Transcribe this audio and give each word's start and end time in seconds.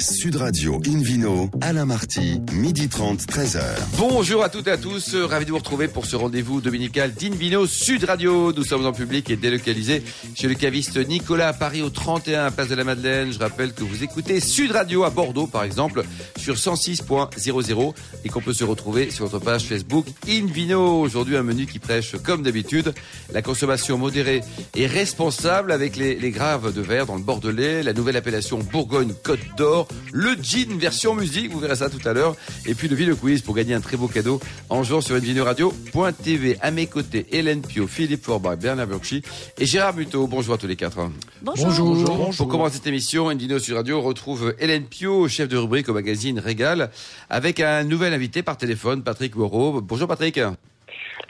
Sud 0.00 0.36
Radio 0.36 0.80
Invino, 0.86 1.50
Alain 1.60 1.84
Marty, 1.84 2.40
midi 2.52 2.88
30, 2.88 3.20
13h. 3.26 3.60
Bonjour 3.96 4.44
à 4.44 4.48
toutes 4.48 4.68
et 4.68 4.70
à 4.70 4.76
tous, 4.76 5.16
ravi 5.16 5.44
de 5.44 5.50
vous 5.50 5.58
retrouver 5.58 5.88
pour 5.88 6.06
ce 6.06 6.14
rendez-vous 6.14 6.60
dominical 6.60 7.12
d'Invino 7.12 7.66
Sud 7.66 8.04
Radio. 8.04 8.52
Nous 8.52 8.62
sommes 8.62 8.86
en 8.86 8.92
public 8.92 9.28
et 9.28 9.36
délocalisés 9.36 10.04
chez 10.36 10.46
le 10.46 10.54
caviste 10.54 10.96
Nicolas 11.08 11.48
à 11.48 11.52
Paris 11.52 11.82
au 11.82 11.90
31 11.90 12.52
Place 12.52 12.68
de 12.68 12.76
la 12.76 12.84
Madeleine. 12.84 13.32
Je 13.32 13.40
rappelle 13.40 13.72
que 13.72 13.82
vous 13.82 14.04
écoutez 14.04 14.38
Sud 14.38 14.70
Radio 14.70 15.02
à 15.02 15.10
Bordeaux 15.10 15.48
par 15.48 15.64
exemple 15.64 16.04
sur 16.36 16.54
106.00 16.54 17.94
et 18.24 18.28
qu'on 18.28 18.40
peut 18.40 18.52
se 18.52 18.64
retrouver 18.64 19.10
sur 19.10 19.26
votre 19.26 19.44
page 19.44 19.64
Facebook 19.64 20.06
Invino. 20.28 21.00
Aujourd'hui 21.00 21.36
un 21.36 21.42
menu 21.42 21.66
qui 21.66 21.80
prêche 21.80 22.14
comme 22.22 22.42
d'habitude 22.42 22.94
la 23.32 23.42
consommation 23.42 23.98
modérée 23.98 24.42
et 24.76 24.86
responsable 24.86 25.72
avec 25.72 25.96
les, 25.96 26.14
les 26.14 26.30
graves 26.30 26.72
de 26.72 26.82
verre 26.82 27.06
dans 27.06 27.16
le 27.16 27.22
Bordelais, 27.22 27.82
la 27.82 27.92
nouvelle 27.92 28.16
appellation 28.16 28.60
Bourgogne 28.60 29.12
Côte 29.24 29.40
d'Or 29.56 29.87
le 30.12 30.36
jean 30.42 30.78
version 30.78 31.14
musique, 31.14 31.50
vous 31.50 31.58
verrez 31.58 31.76
ça 31.76 31.90
tout 31.90 32.06
à 32.06 32.12
l'heure. 32.12 32.36
Et 32.66 32.74
puis 32.74 32.88
le 32.88 32.96
Ville 32.96 33.14
Quiz 33.14 33.42
pour 33.42 33.54
gagner 33.54 33.74
un 33.74 33.80
très 33.80 33.96
beau 33.96 34.08
cadeau 34.08 34.40
en 34.68 34.82
jouant 34.82 35.00
sur 35.00 35.14
Radio.tv. 35.14 36.56
À 36.60 36.70
mes 36.70 36.86
côtés, 36.86 37.26
Hélène 37.30 37.62
Pio, 37.62 37.86
Philippe 37.86 38.24
Forbach, 38.24 38.58
Bernard 38.58 38.86
Burchi 38.86 39.22
et 39.58 39.66
Gérard 39.66 39.94
Muto. 39.94 40.26
Bonjour 40.26 40.54
à 40.54 40.58
tous 40.58 40.66
les 40.66 40.76
quatre. 40.76 40.98
Bonjour. 41.42 41.66
Bonjour. 41.68 42.30
Pour 42.36 42.48
commencer 42.48 42.76
cette 42.76 42.86
émission, 42.86 43.28
Indino 43.28 43.58
sur 43.58 43.76
Radio 43.76 44.00
retrouve 44.00 44.54
Hélène 44.58 44.84
Pio, 44.84 45.28
chef 45.28 45.48
de 45.48 45.56
rubrique 45.56 45.88
au 45.88 45.94
magazine 45.94 46.38
Régal, 46.38 46.90
avec 47.30 47.60
un 47.60 47.84
nouvel 47.84 48.12
invité 48.12 48.42
par 48.42 48.56
téléphone, 48.56 49.02
Patrick 49.02 49.36
Moreau. 49.36 49.80
Bonjour 49.80 50.08
Patrick. 50.08 50.40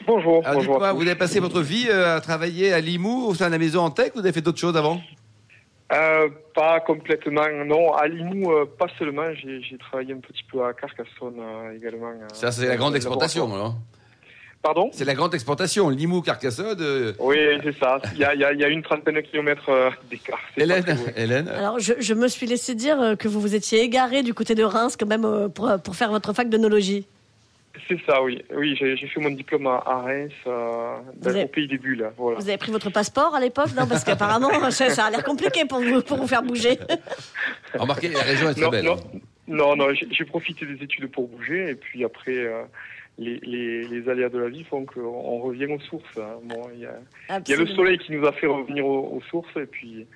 Bonjour. 0.07 0.43
Alors, 0.45 0.63
bonjour. 0.63 0.95
vous 0.95 1.03
avez 1.03 1.15
passé 1.15 1.41
votre 1.41 1.61
vie 1.61 1.87
euh, 1.91 2.17
à 2.17 2.21
travailler 2.21 2.73
à 2.73 2.81
Limoux 2.81 3.27
au 3.27 3.35
sein 3.35 3.47
de 3.47 3.53
la 3.53 3.59
maison 3.59 3.81
en 3.81 3.91
tech 3.91 4.13
ou 4.15 4.19
vous 4.19 4.21
avez 4.21 4.33
fait 4.33 4.41
d'autres 4.41 4.59
choses 4.59 4.77
avant? 4.77 5.01
Euh, 5.93 6.29
pas 6.55 6.81
complètement, 6.81 7.47
non. 7.65 7.95
À 7.95 8.07
Limoux, 8.09 8.53
euh, 8.53 8.67
pas 8.67 8.89
seulement. 8.99 9.33
J'ai 9.35 9.79
travaillé 9.79 10.13
un 10.13 10.19
petit 10.19 10.45
peu 10.51 10.63
à 10.65 10.73
Carcassonne 10.75 11.41
euh, 11.41 11.75
également. 11.77 12.09
euh, 12.11 12.27
Ça, 12.35 12.53
c'est 12.53 12.67
la 12.67 12.77
grande 12.77 12.95
exportation, 12.95 13.53
alors. 13.55 13.75
Pardon? 14.61 14.91
C'est 14.93 15.05
la 15.05 15.15
grande 15.15 15.35
exportation. 15.35 15.89
Limoux, 15.89 16.21
Carcassonne. 16.21 16.77
euh, 16.81 17.13
Oui, 17.21 17.39
c'est 17.63 17.79
ça. 17.79 18.01
Il 18.13 18.19
y 18.19 18.25
a, 18.25 18.35
il 18.35 18.41
y 18.41 18.45
a- 18.45 18.53
il 18.53 18.59
y 18.61 18.65
a 18.65 18.69
une 18.69 18.83
trentaine 18.83 19.15
de 19.15 19.21
kilomètres 19.21 19.71
d'écart. 20.11 20.41
Hélène. 20.57 20.85
Hélène? 21.17 21.49
Alors, 21.49 21.79
je, 21.79 21.95
je 22.01 22.13
me 22.13 22.27
suis 22.29 22.47
laissé 22.47 22.75
dire 22.75 23.15
que 23.19 23.29
vous 23.29 23.41
vous 23.41 23.55
étiez 23.55 23.81
égaré 23.83 24.23
du 24.25 24.35
côté 24.35 24.55
de 24.57 24.65
Reims 24.65 24.97
quand 24.99 25.07
même 25.07 25.49
pour, 25.55 25.71
pour 25.83 25.95
faire 25.97 26.11
votre 26.11 26.33
fac 26.35 26.49
d'onologie. 26.51 27.07
C'est 27.87 27.99
ça, 28.07 28.23
oui. 28.23 28.43
Oui, 28.55 28.77
j'ai 28.77 28.97
fait 28.97 29.21
mon 29.21 29.31
diplôme 29.31 29.67
à, 29.67 29.79
Reims, 30.03 30.33
euh, 30.47 30.97
dans- 31.17 31.31
avez- 31.31 31.45
au 31.45 31.49
pays 31.49 31.69
des 31.69 31.79
bulles. 31.79 32.11
Voilà. 32.17 32.39
Vous 32.39 32.49
avez 32.49 32.59
pris 32.59 32.73
votre 32.73 32.91
passeport 32.91 33.35
à 33.35 33.41
l'époque 33.41 33.69
Non, 33.77 33.87
parce 33.87 34.05
qu'apparemment, 34.05 34.49
ça, 34.71 34.91
ça 34.91 35.05
a 35.05 35.11
l'air 35.11 35.23
compliqué 35.25 35.65
pour 35.65 35.81
vous, 35.81 36.03
pour 36.03 36.17
vous 36.19 36.27
faire 36.27 36.43
bouger. 36.43 36.79
Remarquez, 37.75 38.09
la 38.09 38.23
région 38.23 38.49
est 38.49 38.55
très 38.55 38.63
Non, 38.63 38.71
belle. 38.71 38.85
non, 38.85 38.95
hein. 38.97 39.19
non, 39.47 39.77
non, 39.77 39.87
j'ai 39.93 40.25
profité 40.25 40.67
des 40.67 40.83
études 40.83 41.11
pour 41.11 41.29
bouger, 41.29 41.71
et 41.71 41.75
puis 41.75 42.05
après, 42.05 42.37
euh, 42.37 42.63
les, 43.19 43.39
les, 43.43 43.85
les 43.89 44.09
aléas 44.09 44.29
de 44.29 44.39
la 44.39 44.49
vie 44.49 44.65
font 44.65 44.85
qu'on 44.87 45.39
revient 45.41 45.67
aux 45.67 45.81
sources. 45.81 46.05
hein. 46.19 46.39
Bon, 46.45 46.63
il 46.75 46.81
y 46.81 46.87
a, 46.87 46.95
Il 47.47 47.51
y 47.51 47.55
a 47.55 47.57
le 47.57 47.67
soleil 47.67 47.99
qui 47.99 48.13
nous 48.13 48.27
a 48.27 48.33
fait 48.33 48.47
revenir 48.47 48.87
aux, 48.87 49.17
aux 49.17 49.23
sources 49.31 49.57
et 49.57 49.67
puis 49.67 50.07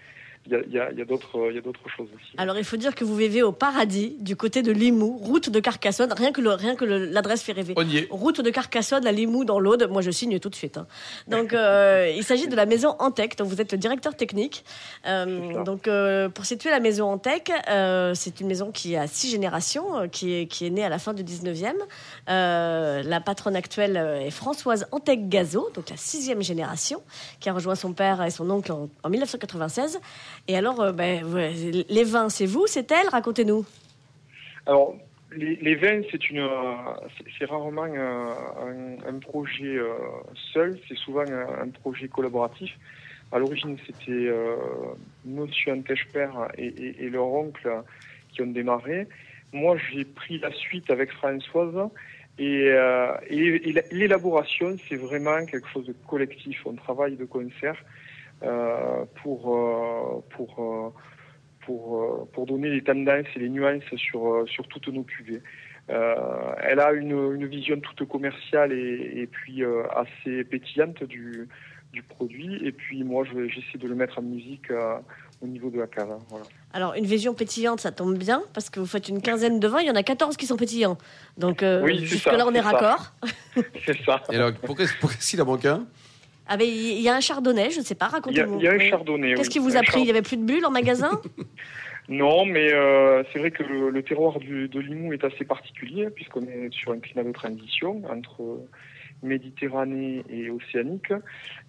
il 0.46 0.52
y 0.52 0.56
a, 0.56 0.60
il 0.66 0.72
y 0.72 0.78
a- 0.80 0.90
il 0.90 0.98
y 0.98 1.02
a 1.02 1.04
d'autres 1.04 1.88
choses 1.96 2.08
aussi. 2.16 2.32
Alors, 2.36 2.56
il 2.58 2.64
faut 2.64 2.76
dire 2.76 2.94
que 2.94 3.04
vous 3.04 3.14
vivez 3.16 3.42
au 3.42 3.52
paradis, 3.52 4.16
du 4.20 4.34
côté 4.36 4.62
de 4.62 4.72
Limoux, 4.72 5.16
route 5.18 5.50
de 5.50 5.60
Carcassonne. 5.60 6.12
Rien 6.12 6.32
que 6.32 6.40
le- 6.40 6.50
rien 6.54 6.74
que 6.74 6.84
le- 6.84 7.04
l'adresse 7.06 7.42
fait 7.42 7.52
rêver. 7.52 7.74
On 7.76 7.86
y 7.86 7.98
est. 7.98 8.08
Route 8.10 8.40
de 8.40 8.50
Carcassonne 8.50 9.06
à 9.06 9.12
Limoux 9.12 9.44
dans 9.44 9.60
l'Aude. 9.60 9.88
Moi, 9.90 10.02
je 10.02 10.10
signe 10.10 10.38
tout 10.40 10.48
de 10.48 10.54
suite. 10.54 10.78
hein. 10.78 10.86
Donc, 11.28 11.52
euh, 11.52 12.12
il 12.16 12.24
s'agit 12.24 12.48
de 12.48 12.56
la 12.56 12.66
maison 12.66 12.96
Antec. 12.98 13.36
dont 13.38 13.44
vous 13.44 13.60
êtes 13.60 13.72
le 13.72 13.78
directeur 13.78 14.14
technique. 14.16 14.64
Euh, 15.06 15.62
donc, 15.64 15.86
euh, 15.88 16.28
pour 16.28 16.44
situer 16.44 16.70
la 16.70 16.80
maison 16.80 17.06
Antec, 17.10 17.50
euh, 17.70 18.12
c'est 18.14 18.40
une 18.40 18.46
maison 18.48 18.70
qui 18.72 18.96
a 18.96 19.06
six 19.06 19.30
générations, 19.30 19.96
euh, 20.00 20.06
qui 20.08 20.34
est, 20.34 20.46
qui 20.46 20.66
est 20.66 20.70
née 20.70 20.84
à 20.84 20.88
la 20.88 20.98
fin 20.98 21.14
du 21.14 21.22
19e. 21.22 21.76
Euh, 22.28 23.02
la 23.04 23.20
patronne 23.20 23.56
actuelle 23.56 23.96
est 23.96 24.30
Françoise 24.30 24.86
Antec 24.92 25.28
Gazo, 25.28 25.70
donc 25.74 25.90
la 25.90 25.96
sixième 25.96 26.42
génération, 26.42 27.02
qui 27.40 27.48
a 27.48 27.52
rejoint 27.52 27.74
son 27.74 27.92
père 27.92 28.22
et 28.22 28.30
son 28.30 28.48
oncle 28.50 28.72
en, 28.72 28.88
en 29.02 29.08
1996. 29.10 30.00
Et 30.48 30.56
alors, 30.56 30.80
euh, 30.80 30.92
ben, 30.92 31.24
les 31.88 32.04
vins, 32.04 32.28
c'est 32.28 32.46
vous, 32.46 32.66
c'est 32.66 32.90
elle 32.90 33.08
Racontez-nous. 33.08 33.64
Alors 34.66 34.94
les, 35.36 35.74
vins 35.76 36.02
c'est 36.10 36.20
euh, 36.36 37.46
rarement 37.48 37.84
euh, 37.84 38.96
un, 39.08 39.18
projet 39.18 39.76
seul, 40.52 40.78
c'est 40.88 40.96
souvent 40.96 41.24
un, 41.26 41.68
projet 41.68 42.08
collaboratif. 42.08 42.70
À 43.32 43.38
l'origine 43.38 43.76
c'était 43.86 44.10
euh, 44.12 44.56
Monsieur 45.24 45.72
Antech-Père 45.72 46.48
et, 46.58 47.08
leur 47.08 47.26
oncle 47.26 47.68
qui 48.32 48.42
ont 48.42 48.46
démarré. 48.46 49.08
Moi 49.52 49.76
j'ai 49.90 50.04
pris 50.04 50.38
la 50.38 50.52
suite 50.52 50.90
avec 50.90 51.10
Françoise 51.12 51.88
et, 52.38 52.68
et- 53.30 53.68
et 53.68 53.72
la- 53.72 53.82
l'élaboration 53.90 54.76
c'est 54.88 54.96
vraiment 54.96 55.44
quelque 55.46 55.68
chose 55.68 55.86
de 55.86 55.94
collectif. 56.06 56.60
On 56.66 56.74
travaille 56.74 57.16
de 57.16 57.24
concert 57.24 57.82
pour 59.22 59.56
euh, 59.56 60.20
pour 60.30 60.58
euh, 60.58 60.90
pour 61.64 62.02
euh, 62.02 62.28
pour 62.32 62.46
donner 62.46 62.70
les 62.70 62.82
tendances 62.82 63.26
et 63.36 63.38
les 63.38 63.48
nuances 63.48 63.82
sur 63.96 64.44
sur 64.48 64.66
toutes 64.68 64.88
nos 64.88 65.04
cuvées. 65.04 65.42
Euh, 65.90 66.14
elle 66.62 66.78
a 66.80 66.92
une, 66.92 67.10
une 67.34 67.46
vision 67.46 67.78
toute 67.80 68.08
commerciale 68.08 68.72
et, 68.72 69.12
et 69.22 69.26
puis 69.26 69.64
euh, 69.64 69.82
assez 69.94 70.44
pétillante 70.44 71.02
du 71.04 71.48
du 71.92 72.02
produit 72.02 72.64
et 72.64 72.72
puis 72.72 73.02
moi 73.04 73.24
je- 73.24 73.48
j'essaie 73.48 73.78
de 73.78 73.86
le 73.88 73.94
mettre 73.94 74.18
en 74.18 74.22
musique 74.22 74.70
euh, 74.70 74.94
au 75.42 75.46
niveau 75.46 75.70
de 75.70 75.78
la 75.80 75.86
cave. 75.88 76.10
hein, 76.12 76.20
Voilà. 76.30 76.44
Alors, 76.72 76.94
une 76.94 77.04
vision 77.04 77.34
pétillante, 77.34 77.80
ça 77.80 77.90
tombe 77.92 78.16
bien, 78.16 78.42
parce 78.54 78.70
que 78.70 78.78
vous 78.80 78.86
faites 78.86 79.08
une 79.10 79.20
quinzaine 79.20 79.58
de 79.60 79.68
vins, 79.68 79.80
il 79.80 79.88
y 79.88 79.90
en 79.90 79.94
a 79.96 80.02
14 80.04 80.36
qui 80.38 80.46
sont 80.46 80.56
pétillants. 80.56 80.96
Donc, 81.36 81.62
euh, 81.62 81.82
Oui, 81.82 81.98
jusque-là, 82.06 82.46
on 82.46 82.52
est 82.54 82.62
c'est 82.62 82.62
ça. 82.62 82.70
raccord. 82.70 83.12
C'est 83.84 84.02
ça. 84.04 84.22
Et 84.30 84.36
alors, 84.36 84.52
pourquoi, 84.64 84.86
pourquoi 85.00 85.18
s'il 85.20 85.42
en 85.42 85.44
manque 85.44 85.66
un? 85.66 85.84
Ah, 86.52 86.62
il 86.62 87.00
y 87.00 87.08
a 87.08 87.14
un 87.14 87.20
chardonnay, 87.20 87.70
je 87.70 87.78
ne 87.78 87.84
sais 87.84 87.94
pas, 87.94 88.08
racontez-moi. 88.08 88.58
il 88.60 88.64
y 88.64 88.68
a 88.68 88.72
un 88.72 88.78
chardonnay. 88.78 89.34
Qu'est-ce 89.34 89.48
oui. 89.48 89.52
qui 89.54 89.58
vous 89.58 89.76
a 89.78 89.82
pris 89.82 90.00
Il 90.00 90.04
n'y 90.04 90.10
avait 90.10 90.20
plus 90.20 90.36
de 90.36 90.44
bulles 90.44 90.66
en 90.66 90.70
magasin? 90.70 91.20
Non, 92.08 92.44
mais 92.44 92.72
euh, 92.72 93.22
c'est 93.32 93.38
vrai 93.38 93.52
que 93.52 93.62
le, 93.62 93.88
le 93.88 94.02
terroir 94.02 94.40
du, 94.40 94.68
de 94.68 94.80
Limoux 94.80 95.12
est 95.12 95.22
assez 95.22 95.44
particulier 95.44 96.10
puisqu'on 96.10 96.42
est 96.42 96.70
sur 96.72 96.90
un 96.90 96.98
climat 96.98 97.22
de 97.22 97.30
transition 97.30 98.02
entre 98.10 98.60
Méditerranée 99.22 100.24
et 100.28 100.50
océanique. 100.50 101.12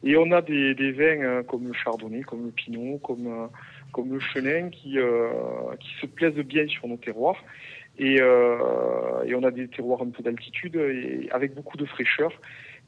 Et 0.04 0.18
on 0.18 0.32
a 0.32 0.42
des, 0.42 0.74
des 0.74 0.92
vins 0.92 1.22
euh, 1.22 1.44
comme 1.44 1.68
le 1.68 1.74
Chardonnay, 1.74 2.22
comme 2.24 2.46
le 2.46 2.52
Pinot, 2.52 2.98
comme, 2.98 3.28
euh, 3.28 3.48
comme 3.92 4.12
le 4.12 4.20
Chenin 4.20 4.70
qui, 4.70 4.98
euh, 4.98 5.30
qui 5.80 5.94
se 6.02 6.08
plaisent 6.08 6.34
bien 6.34 6.68
sur 6.68 6.88
nos 6.88 6.98
terroirs. 6.98 7.42
Et, 8.00 8.20
euh, 8.20 9.24
et 9.26 9.36
on 9.36 9.44
a 9.44 9.52
des 9.52 9.68
terroirs 9.68 10.02
un 10.02 10.10
peu 10.10 10.24
d'altitude 10.24 10.76
et 10.76 11.30
avec 11.32 11.54
beaucoup 11.54 11.78
de 11.78 11.86
fraîcheur. 11.86 12.32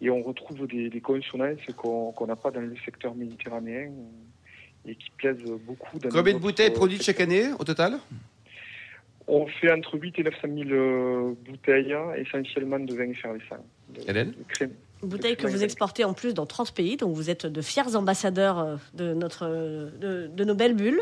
Et 0.01 0.09
on 0.09 0.21
retrouve 0.21 0.67
des, 0.67 0.89
des 0.89 1.01
consonances 1.01 1.59
qu'on 1.77 2.11
qu'on 2.11 2.27
n'a 2.27 2.35
pas 2.35 2.51
dans 2.51 2.61
le 2.61 2.75
secteur 2.83 3.15
méditerranéen 3.15 3.91
et 4.87 4.95
qui 4.95 5.09
plaisent 5.17 5.37
beaucoup. 5.65 5.97
dans 5.99 6.09
Combien 6.09 6.33
de 6.33 6.39
bouteilles 6.39 6.71
produites 6.71 7.03
chaque 7.03 7.21
année 7.21 7.51
au 7.57 7.63
total? 7.63 7.99
On 9.27 9.47
fait 9.47 9.71
entre 9.71 9.97
8 9.99 10.19
et 10.19 10.23
900 10.23 10.37
000 10.43 10.69
euh, 10.69 11.33
bouteilles, 11.49 11.93
hein, 11.93 12.13
essentiellement 12.15 12.79
de 12.79 12.93
vin 12.93 13.09
effervescent. 13.09 13.57
De, 13.89 14.07
Hélène 14.07 14.31
de 14.31 14.43
crème. 14.47 14.71
Bouteille 15.01 15.35
que 15.35 15.47
vous 15.47 15.63
exportez 15.63 16.03
en 16.03 16.13
plus 16.13 16.33
dans 16.33 16.45
30 16.45 16.73
pays, 16.73 16.97
donc 16.97 17.15
vous 17.15 17.29
êtes 17.29 17.45
de 17.45 17.61
fiers 17.61 17.95
ambassadeurs 17.95 18.59
euh, 18.59 18.75
de, 18.93 19.13
notre, 19.13 19.45
euh, 19.47 19.89
de, 19.99 20.27
de 20.27 20.43
nos 20.43 20.55
belles 20.55 20.75
bulles. 20.75 21.01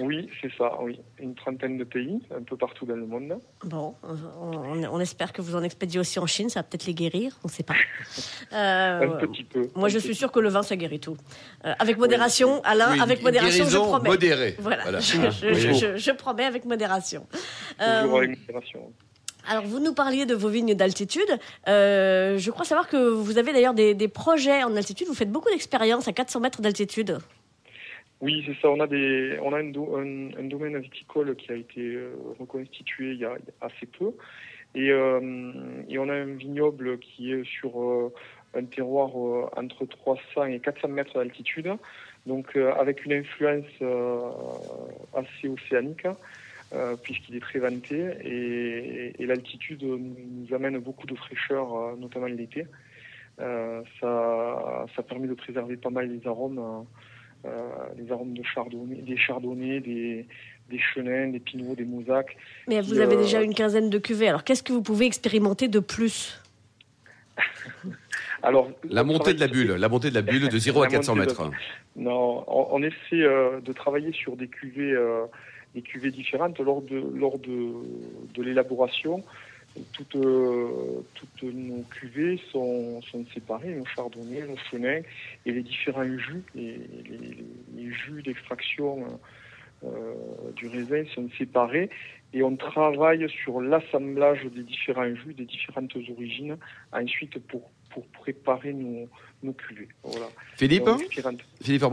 Oui, 0.00 0.28
c'est 0.40 0.50
ça, 0.56 0.72
oui. 0.80 1.00
Une 1.18 1.34
trentaine 1.34 1.76
de 1.76 1.84
pays, 1.84 2.20
un 2.34 2.42
peu 2.42 2.56
partout 2.56 2.86
dans 2.86 2.96
le 2.96 3.06
monde. 3.06 3.38
Bon, 3.64 3.94
on, 4.40 5.00
espère 5.00 5.32
que 5.32 5.42
vous 5.42 5.54
en 5.56 5.62
expédiez 5.62 6.00
aussi 6.00 6.18
en 6.18 6.26
Chine, 6.26 6.48
ça 6.48 6.60
va 6.60 6.64
peut-être 6.64 6.86
les 6.86 6.94
guérir, 6.94 7.38
on 7.44 7.48
ne 7.48 7.52
sait 7.52 7.62
pas. 7.62 7.74
Euh, 8.52 9.00
un 9.22 9.26
petit 9.26 9.44
peu. 9.44 9.68
moi, 9.74 9.88
je 9.88 9.98
suis 9.98 10.14
sûre 10.14 10.30
que 10.30 10.38
le 10.40 10.48
vin, 10.50 10.62
ça 10.62 10.76
guérit 10.76 11.00
tout. 11.00 11.16
Euh, 11.64 11.72
avec 11.78 11.96
modération, 11.96 12.60
Alain, 12.64 12.92
Oui, 12.92 13.00
avec 13.00 13.18
une 13.20 13.24
modération, 13.24 13.64
je 13.66 13.76
promets. 13.78 14.08
modérée. 14.10 14.56
Voilà, 14.58 14.82
Voilà. 14.82 15.00
Je, 15.00 15.12
je- 15.30 15.46
oui. 15.46 15.54
je- 15.54 15.72
je- 15.72 15.96
je 15.96 16.10
promets 16.10 16.44
avec 16.44 16.64
modération. 16.66 17.26
Euh, 17.80 18.02
Toujours 18.02 18.18
avec 18.18 18.38
modération. 18.40 18.92
alors, 19.48 19.64
vous 19.64 19.78
nous 19.80 19.94
parliez 19.94 20.26
de 20.26 20.34
vos 20.34 20.48
vignes 20.48 20.74
d'altitude. 20.74 21.22
Euh, 21.68 22.36
je 22.38 22.50
crois 22.50 22.64
savoir 22.66 22.88
que 22.88 22.96
vous 22.96 23.38
avez 23.38 23.52
d'ailleurs 23.54 23.74
des, 23.74 23.94
des 23.94 24.08
projets 24.08 24.62
en 24.64 24.76
altitude. 24.76 25.06
Vous 25.08 25.14
faites 25.14 25.32
beaucoup 25.32 25.48
d'expériences 25.50 26.08
à 26.08 26.12
400 26.12 26.40
mètres 26.40 26.60
d'altitude. 26.60 27.18
Oui, 28.22 28.42
c'est 28.46 28.54
ça. 28.60 28.70
On 28.70 28.80
a 28.80 28.86
des, 28.86 29.38
on 29.42 29.52
a 29.52 29.58
un, 29.58 29.70
do- 29.70 29.96
un- 29.96 30.44
domaine 30.48 30.78
viticole 30.78 31.36
qui 31.36 31.52
a 31.52 31.56
été 31.56 31.80
euh, 31.96 32.14
reconstitué 32.38 33.12
il 33.12 33.18
y 33.18 33.24
a, 33.24 33.36
assez 33.60 33.86
peu, 33.86 34.12
et, 34.74 34.90
euh, 34.92 35.52
et 35.88 35.98
on 35.98 36.08
a 36.10 36.14
un 36.14 36.34
vignoble 36.36 36.98
qui 37.00 37.32
est 37.32 37.44
sur 37.44 37.82
euh, 37.82 38.12
un 38.54 38.66
terroir 38.66 39.10
entre 39.56 39.86
300 39.86 40.46
et 40.46 40.60
400 40.60 40.88
mètres 40.88 41.14
d'altitude, 41.14 41.70
donc 42.26 42.56
avec 42.56 43.04
une 43.06 43.14
influence 43.14 43.66
assez 45.14 45.48
océanique. 45.48 46.06
puisqu'il 47.04 47.36
est 47.36 47.40
très 47.40 47.60
venté 47.60 47.96
et, 48.24 49.22
et 49.22 49.26
l'altitude 49.26 49.82
nous 49.84 50.54
amène 50.54 50.78
beaucoup 50.78 51.06
de 51.06 51.14
fraîcheur, 51.16 51.96
notamment 51.98 52.26
l'été. 52.26 52.66
Ça, 53.38 54.86
ça 54.96 55.02
permet 55.02 55.28
de 55.28 55.34
préserver 55.34 55.76
pas 55.78 55.90
mal 55.90 56.08
les 56.10 56.26
arômes, 56.26 56.86
les 57.96 58.12
arômes 58.12 58.36
de 58.36 58.42
chardonnay, 58.42 58.96
des 59.02 59.16
chardonnays, 59.16 59.80
des, 59.80 60.26
des 60.70 60.78
chenins, 60.78 61.28
des 61.28 61.40
pinots, 61.40 61.74
des 61.74 61.84
mosaques. 61.84 62.36
Mais 62.68 62.80
vous 62.80 62.98
avez 62.98 63.16
déjà 63.16 63.42
une 63.42 63.54
quinzaine 63.54 63.90
de 63.90 63.98
cuvées. 63.98 64.28
Alors 64.28 64.44
qu'est-ce 64.44 64.62
que 64.62 64.72
vous 64.72 64.82
pouvez 64.82 65.06
expérimenter 65.06 65.68
de 65.68 65.80
plus 65.80 66.40
Alors, 68.44 68.70
la 68.88 69.04
montée 69.04 69.34
de 69.34 69.40
la 69.40 69.46
bulle, 69.46 69.72
la 69.74 69.88
montée 69.88 70.10
de 70.10 70.14
la 70.14 70.22
bulle 70.22 70.48
de 70.48 70.58
0 70.58 70.82
à 70.82 70.88
400 70.88 71.14
mètres. 71.14 71.50
Non, 71.94 72.44
on, 72.48 72.82
essaie 72.82 72.94
de 73.12 73.72
travailler 73.72 74.12
sur 74.12 74.36
des 74.36 74.48
cuvées, 74.48 74.96
des 75.74 75.82
cuvées 75.82 76.10
différentes 76.10 76.58
lors 76.58 76.82
de 76.82 77.00
lors 77.14 77.38
de, 77.38 77.72
de 78.34 78.42
l'élaboration 78.42 79.22
toutes, 79.92 80.16
euh, 80.16 81.02
toutes 81.14 81.42
nos 81.42 81.82
cuvées 81.82 82.40
sont, 82.50 83.00
sont, 83.02 83.24
séparées, 83.32 83.74
nos 83.74 83.86
chardonnays, 83.86 84.46
nos 84.46 84.56
chenins 84.70 85.00
et 85.46 85.52
les 85.52 85.62
différents 85.62 86.04
jus, 86.04 86.42
les, 86.54 86.78
les, 87.74 87.92
jus 87.92 88.22
d'extraction 88.22 89.04
euh, 89.84 90.14
du 90.56 90.68
raisin 90.68 91.04
sont 91.14 91.28
séparés 91.38 91.90
et 92.34 92.42
on 92.42 92.56
travaille 92.56 93.28
sur 93.28 93.60
l'assemblage 93.60 94.44
des 94.44 94.62
différents 94.62 95.14
jus, 95.14 95.34
des 95.34 95.44
différentes 95.44 95.94
origines, 96.10 96.56
ensuite 96.92 97.38
pour, 97.40 97.70
pour 97.90 98.06
préparer 98.06 98.72
nos, 98.72 99.08
nos 99.42 99.52
cuvées. 99.52 99.88
Voilà. 100.02 100.28
Philippe 100.56 100.88
Philippe 101.60 101.84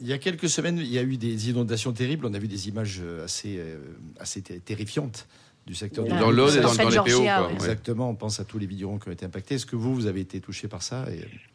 Il 0.00 0.06
y 0.06 0.12
a 0.12 0.18
quelques 0.18 0.48
semaines, 0.48 0.78
il 0.78 0.92
y 0.92 0.98
a 0.98 1.02
eu 1.02 1.16
des 1.16 1.50
inondations 1.50 1.92
terribles. 1.92 2.26
On 2.26 2.34
a 2.34 2.38
vu 2.40 2.48
des 2.48 2.68
images 2.68 3.02
assez, 3.22 3.58
euh, 3.58 3.78
assez 4.18 4.42
terrifiantes 4.42 5.28
du 5.68 5.74
secteur 5.74 6.04
du 6.04 6.10
Dans 6.10 6.30
l'eau 6.30 6.48
et 6.48 6.60
dans, 6.60 6.72
les 6.72 6.96
PO. 6.96 7.52
Exactement, 7.52 8.08
on 8.08 8.14
pense 8.14 8.40
à 8.40 8.44
tous 8.44 8.58
les 8.58 8.66
vignerons 8.66 8.98
qui 8.98 9.10
ont 9.10 9.12
été 9.12 9.26
impactés. 9.26 9.56
Est-ce 9.56 9.66
que 9.66 9.76
vous, 9.76 9.94
vous 9.94 10.06
avez 10.06 10.20
été 10.20 10.40
touché 10.40 10.66
par 10.66 10.82
ça 10.82 11.04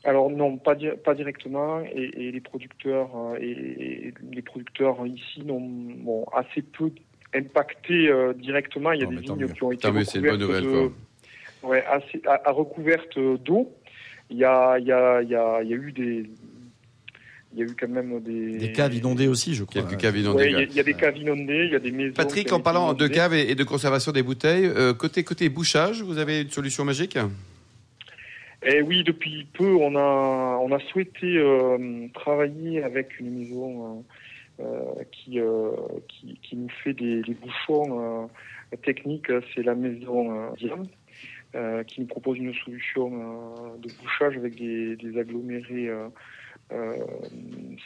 Alors 0.03 0.29
non, 0.29 0.57
pas, 0.57 0.75
pas 1.03 1.15
directement. 1.15 1.81
Et, 1.81 2.31
les 2.31 2.41
producteurs 2.41 3.09
euh, 3.15 3.37
et, 3.41 4.13
les 4.31 4.41
producteurs 4.43 5.05
ici 5.07 5.41
n'ont 5.43 6.25
assez 6.31 6.61
peu 6.61 6.91
impacté 7.33 8.07
euh, 8.07 8.33
directement. 8.33 8.91
Il 8.91 9.01
y 9.01 9.03
a 9.03 9.07
des 9.07 9.15
vignes 9.15 9.47
qui 9.51 9.63
ont 9.63 9.71
été 9.71 9.87
recouvertes, 9.87 10.37
de, 10.37 10.91
ouais, 11.63 11.83
assez, 11.85 12.21
à, 12.27 12.51
recouvertes 12.51 13.17
d'eau. 13.43 13.71
Il 14.29 14.37
il 14.37 14.39
y, 14.39 14.45
a, 14.45 14.77
il 14.77 14.85
y, 14.85 14.91
a, 14.91 15.21
il 15.21 15.29
y 15.29 15.35
a 15.73 15.75
eu 15.75 15.91
des, 15.91 16.29
il 17.53 17.59
y 17.59 17.61
a 17.61 17.65
eu 17.65 17.75
quand 17.79 17.87
même 17.87 18.19
des... 18.21 18.57
Des 18.57 18.71
caves 18.71 18.95
inondées 18.95 19.27
aussi, 19.27 19.53
je 19.53 19.63
crois. 19.63 19.83
Quelques 19.83 19.99
caves 19.99 20.17
inondées. 20.17 20.49
il, 20.49 20.73
y 20.73 20.79
a, 20.79 20.83
des 20.83 20.93
caves 20.95 21.17
inondées, 21.17 21.65
il 21.65 21.71
y 21.71 21.75
a 21.75 21.79
des 21.79 21.91
maisons... 21.91 22.13
Patrick, 22.13 22.51
en 22.51 22.59
parlant 22.59 22.93
de 22.93 23.07
caves 23.07 23.33
et 23.33 23.53
de 23.53 23.63
conservation 23.63 24.11
des 24.11 24.23
bouteilles, 24.23 24.65
euh, 24.65 24.93
côté, 24.93 25.23
côté 25.23 25.49
bouchage, 25.49 26.01
vous 26.01 26.17
avez 26.17 26.41
une 26.41 26.49
solution 26.49 26.83
magique? 26.83 27.17
Eh 28.65 28.81
oui, 28.81 29.03
depuis 29.03 29.45
peu, 29.53 29.75
on 29.75 29.95
a, 29.95 30.57
on 30.61 30.71
a 30.71 30.79
souhaité 30.79 31.37
euh, 31.37 32.07
travailler 32.13 32.81
avec 32.81 33.19
une 33.19 33.37
maison 33.37 34.03
euh, 34.59 34.63
qui, 35.11 35.39
qui, 36.07 36.39
qui, 36.41 36.55
nous 36.55 36.69
fait 36.83 36.93
des, 36.93 37.21
des 37.21 37.33
bouchons 37.35 38.29
techniques. 38.83 39.27
C'est 39.53 39.63
la 39.63 39.75
maison 39.75 40.53
Diam. 40.57 40.87
qui 41.85 42.01
nous 42.01 42.07
propose 42.07 42.39
une 42.39 42.53
solution 42.65 43.75
de 43.77 43.89
bouchage 44.01 44.37
avec 44.37 44.55
des, 44.55 44.95
des 44.95 45.19
agglomérés 45.19 45.91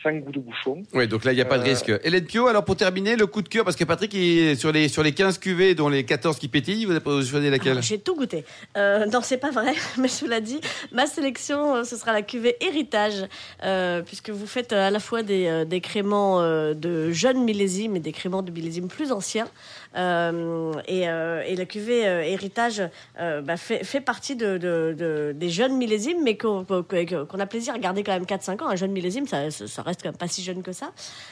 5 0.03 0.23
goûts 0.23 0.31
de 0.31 0.39
bouchon. 0.39 0.83
Oui, 0.93 1.07
donc 1.07 1.25
là, 1.25 1.33
il 1.33 1.35
n'y 1.35 1.41
a 1.41 1.45
pas 1.45 1.57
de 1.57 1.63
euh, 1.63 1.67
risque. 1.67 1.91
Hélène 2.03 2.25
Pio, 2.25 2.47
alors 2.47 2.63
pour 2.63 2.75
terminer, 2.75 3.15
le 3.15 3.27
coup 3.27 3.41
de 3.41 3.49
cœur, 3.49 3.65
parce 3.65 3.75
que 3.75 3.83
Patrick, 3.83 4.11
sur, 4.57 4.71
les, 4.71 4.87
sur 4.87 5.03
les 5.03 5.11
15 5.11 5.37
cuvées, 5.39 5.75
dont 5.75 5.89
les 5.89 6.05
14 6.05 6.37
qui 6.37 6.47
pétillent, 6.47 6.85
vous 6.85 6.91
avez 6.91 7.25
choisi 7.25 7.49
laquelle 7.49 7.81
J'ai 7.81 7.99
tout 7.99 8.15
goûté. 8.15 8.45
Euh, 8.77 9.05
non, 9.07 9.19
c'est 9.21 9.37
pas 9.37 9.51
vrai, 9.51 9.73
mais 9.97 10.07
cela 10.07 10.39
dit, 10.39 10.59
ma 10.91 11.05
sélection, 11.05 11.75
euh, 11.75 11.83
ce 11.83 11.95
sera 11.95 12.13
la 12.13 12.21
cuvée 12.21 12.55
Héritage, 12.61 13.25
euh, 13.63 14.01
puisque 14.01 14.29
vous 14.29 14.47
faites 14.47 14.73
à 14.73 14.91
la 14.91 14.99
fois 14.99 15.23
des, 15.23 15.65
des 15.65 15.81
créments 15.81 16.41
de 16.73 17.11
jeunes 17.11 17.43
millésimes 17.43 17.95
et 17.95 17.99
des 17.99 18.11
créments 18.11 18.41
de 18.41 18.51
millésimes 18.51 18.87
plus 18.87 19.11
anciens. 19.11 19.47
Et, 19.95 21.01
et, 21.01 21.55
la 21.55 21.65
cuvée 21.65 22.01
Héritage 22.03 22.83
bah, 23.17 23.57
fait, 23.57 23.83
fait, 23.83 24.01
partie 24.01 24.35
de, 24.35 24.57
de, 24.57 25.33
des 25.35 25.49
jeunes 25.49 25.75
millésimes, 25.75 26.21
mais 26.23 26.37
qu'on 26.37 26.63
a 26.63 27.45
plaisir 27.45 27.73
à 27.73 27.79
garder 27.79 28.03
quand 28.03 28.13
même 28.13 28.23
4-5 28.23 28.63
ans. 28.63 28.76
Un 28.77 28.81
jeune 28.81 28.91
millésime, 28.91 29.25
ça, 29.25 29.49
ça 29.49 29.81
reste 29.81 30.03
quand 30.03 30.09
même 30.09 30.17
pas 30.17 30.27
si 30.27 30.43
jeune 30.43 30.61
que 30.61 30.71
ça. 30.71 30.91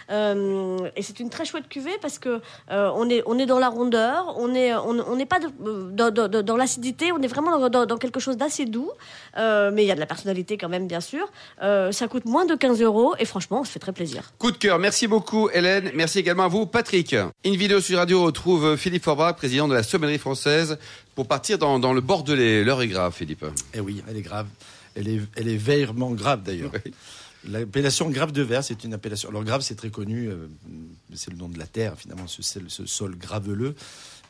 Euh, 0.10 0.90
et 0.96 1.04
c'est 1.04 1.20
une 1.20 1.30
très 1.30 1.46
chouette 1.46 1.70
cuvée 1.70 1.96
parce 2.02 2.18
que 2.18 2.42
euh, 2.72 2.90
on 2.96 3.08
est 3.08 3.22
on 3.28 3.38
est 3.38 3.46
dans 3.46 3.60
la 3.60 3.70
rondeur, 3.70 4.34
on 4.40 4.56
est 4.56 4.74
on 4.74 5.16
n'est 5.16 5.28
pas 5.28 5.38
dans, 5.60 6.10
dans, 6.10 6.58
l'acidité, 6.58 7.12
on 7.12 7.22
est 7.22 7.28
vraiment 7.28 7.70
dans, 7.70 7.98
quelque 7.98 8.20
chose 8.20 8.36
d'assez 8.36 8.66
doux, 8.66 8.90
euh, 9.38 9.70
mais 9.72 9.84
il 9.84 9.88
y 9.88 9.92
a 9.92 9.96
de 9.96 10.00
la 10.00 10.08
personnalité 10.08 10.58
quand 10.58 10.70
même 10.70 10.88
bien 10.88 11.02
sûr. 11.02 11.32
ça 11.60 12.08
coûte 12.10 12.26
moins 12.26 12.48
de 12.48 12.56
15 12.56 12.82
euros 12.82 13.14
et 13.20 13.26
franchement, 13.26 13.60
on 13.60 13.64
se 13.64 13.72
fait 13.72 13.80
très 13.80 13.94
plaisir. 13.94 14.32
Coup 14.40 14.50
de 14.50 14.58
cœur, 14.58 14.80
merci 14.80 15.06
beaucoup 15.06 15.52
Hélène, 15.52 15.92
merci 15.94 16.18
également 16.18 16.46
à 16.46 16.48
vous 16.48 16.66
Patrick. 16.66 17.16
Une 17.44 17.58
vidéo 17.58 17.80
sur 17.80 18.00
radio 18.00 18.24
retrouve 18.24 18.76
Philippe 18.76 19.04
Forbach, 19.04 19.36
président 19.36 19.68
de 19.68 19.76
la 19.76 19.84
sommellerie 19.84 20.18
française, 20.18 20.80
pour 21.14 21.28
partir 21.28 21.60
dans, 21.60 21.78
dans 21.78 21.94
le 21.94 22.02
Bordelais. 22.02 22.64
L'heure 22.64 22.82
est 22.82 22.88
grave, 22.88 23.14
Philippe. 23.14 23.46
Eh 23.76 23.80
oui, 23.82 24.04
elle 24.10 24.18
est 24.18 24.24
grave. 24.24 24.48
Elle 24.96 25.10
est, 25.10 25.22
elle 25.36 25.50
est 25.50 25.58
veillement 25.58 26.12
grave 26.12 26.42
d'ailleurs. 26.42 26.72
L'appellation 27.48 28.10
grave 28.10 28.32
de 28.32 28.42
verre, 28.42 28.64
c'est 28.64 28.84
une 28.84 28.94
appellation. 28.94 29.30
Alors 29.30 29.44
grave, 29.44 29.62
c'est 29.62 29.76
très 29.76 29.90
connu, 29.90 30.30
euh, 30.30 30.48
c'est 31.14 31.32
le 31.32 31.38
nom 31.38 31.48
de 31.48 31.60
la 31.60 31.68
terre 31.68 31.98
finalement, 31.98 32.28
ce, 32.28 32.42
sol 32.86 33.16
graveleux 33.16 33.76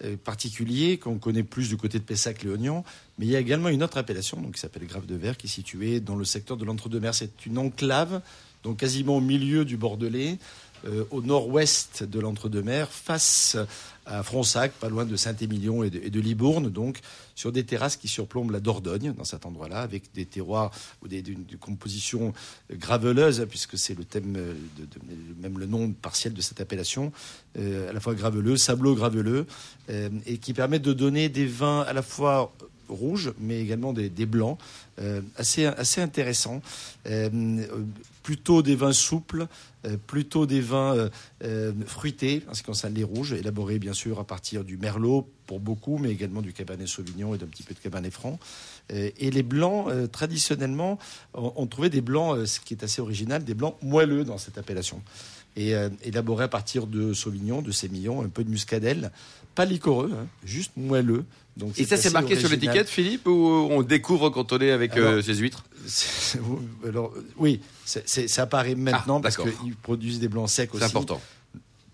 euh, 0.03 0.17
particulier 0.17 0.97
qu'on 0.97 1.17
connaît 1.17 1.43
plus 1.43 1.69
du 1.69 1.77
côté 1.77 1.99
de 1.99 2.03
Pessac-Léognan. 2.03 2.83
Mais 3.17 3.25
il 3.25 3.31
y 3.31 3.35
a 3.35 3.39
également 3.39 3.69
une 3.69 3.83
autre 3.83 3.97
appellation, 3.97 4.41
donc 4.41 4.55
qui 4.55 4.59
s'appelle 4.59 4.85
grave 4.85 5.05
de 5.05 5.15
verre, 5.15 5.37
qui 5.37 5.47
est 5.47 5.49
située 5.49 5.99
dans 6.01 6.15
le 6.15 6.25
secteur 6.25 6.57
de 6.57 6.65
l'entre-deux-mers. 6.65 7.15
C'est 7.15 7.45
une 7.45 7.57
enclave, 7.57 8.21
donc 8.63 8.77
quasiment 8.77 9.17
au 9.17 9.21
milieu 9.21 9.63
du 9.63 9.77
Bordelais, 9.77 10.37
euh, 10.85 11.05
au 11.11 11.21
nord-ouest 11.21 12.03
de 12.03 12.19
l'entre-deux-mers, 12.19 12.91
face 12.91 13.55
à 14.05 14.23
Fronsac, 14.23 14.71
pas 14.73 14.89
loin 14.89 15.05
de 15.05 15.15
Saint-Émilion 15.15 15.83
et, 15.83 15.89
de, 15.89 16.19
Libourne, 16.19 16.69
donc 16.69 16.99
sur 17.33 17.51
des 17.51 17.63
terrasses 17.63 17.97
qui 17.97 18.07
surplombent 18.07 18.51
la 18.51 18.59
Dordogne, 18.59 19.13
dans 19.13 19.23
cet 19.23 19.45
endroit-là, 19.45 19.81
avec 19.81 20.13
des 20.13 20.25
terroirs 20.25 20.71
ou 21.01 21.07
des, 21.07 21.23
compositions 21.59 22.33
graveleuses, 22.71 23.45
puisque 23.49 23.77
c'est 23.77 23.97
le 23.97 24.03
thème, 24.03 24.33
de, 24.33 24.87
même 25.41 25.57
le 25.57 25.65
nom 25.65 25.91
partiel 25.91 26.33
de 26.33 26.41
cette 26.41 26.61
appellation, 26.61 27.11
euh, 27.57 27.89
à 27.89 27.93
la 27.93 27.99
fois 27.99 28.13
graveleux, 28.13 28.57
sableux-graveleux, 28.57 29.45
euh, 29.89 30.09
et 30.25 30.37
qui 30.37 30.53
permettent 30.53 30.83
de 30.83 30.93
donner 30.93 31.29
des 31.29 31.45
vins 31.45 31.81
à 31.81 31.93
la 31.93 32.01
fois 32.01 32.53
rouges, 32.89 33.33
mais 33.39 33.59
également 33.61 33.93
des, 33.93 34.09
blancs, 34.25 34.59
euh, 34.99 35.21
assez, 35.37 35.65
assez 35.65 36.01
intéressants. 36.01 36.61
Plutôt 38.25 38.63
des 38.63 38.75
vins 38.75 38.91
souples, 38.91 39.45
euh, 39.85 39.97
plutôt 39.97 40.47
des 40.47 40.59
vins 40.59 40.95
euh, 40.95 41.09
euh, 41.43 41.71
fruités, 41.85 42.41
en 42.49 42.55
ce 42.55 42.61
qui 42.61 42.65
concerne 42.65 42.95
les 42.95 43.03
rouges, 43.03 43.33
élaborés 43.33 43.77
bien 43.77 43.93
sûr 43.93 44.19
à 44.19 44.23
partir 44.23 44.63
du 44.63 44.77
merlot 44.77 45.29
pour 45.45 45.59
beaucoup, 45.59 45.99
mais 45.99 46.09
également 46.09 46.41
du 46.41 46.51
cabernet 46.51 46.87
sauvignon 46.87 47.35
et 47.35 47.37
d'un 47.37 47.45
petit 47.45 47.61
peu 47.61 47.75
de 47.75 47.79
cabernet 47.79 48.11
franc. 48.11 48.39
et 48.89 49.29
les 49.29 49.43
blancs, 49.43 49.91
traditionnellement, 50.11 50.97
on, 51.35 51.67
trouvait 51.67 51.91
des 51.91 52.01
blancs, 52.01 52.47
ce 52.47 52.59
qui 52.59 52.73
est 52.73 52.83
assez 52.83 52.99
original, 52.99 53.43
des 53.43 53.53
blancs 53.53 53.75
moelleux 53.83 54.23
dans 54.23 54.39
cette 54.39 54.57
appellation. 54.57 55.03
Et 55.57 55.73
élaborés 56.03 56.43
à 56.43 56.47
partir 56.49 56.85
de 56.85 57.13
sauvignon, 57.13 57.61
de 57.61 57.71
sémillon, 57.71 58.21
un 58.21 58.27
peu 58.27 58.43
de 58.43 58.49
muscadelle, 58.49 59.11
pas 59.55 59.63
liquoreux, 59.63 60.11
hein, 60.13 60.27
juste 60.43 60.73
moelleux. 60.75 61.23
Donc 61.55 61.79
et 61.79 61.85
ça, 61.85 61.95
c'est 61.95 62.11
marqué 62.11 62.37
sur 62.37 62.49
l'étiquette, 62.49 62.89
Philippe, 62.89 63.25
ou 63.25 63.47
on 63.71 63.81
découvre 63.81 64.29
quand 64.29 64.51
on 64.51 64.59
est 64.59 64.71
avec 64.71 64.91
ces 65.23 65.35
huîtres? 65.35 65.63
alors, 66.85 67.13
oui, 67.37 67.61
ça 67.85 68.41
apparaît 68.41 68.75
maintenant 68.75 69.19
ah, 69.19 69.21
parce 69.21 69.37
qu'ils 69.37 69.75
produisent 69.81 70.19
des 70.19 70.27
blancs 70.27 70.49
secs 70.49 70.73
aussi. 70.73 70.83
C'est 70.83 70.89
important. 70.89 71.21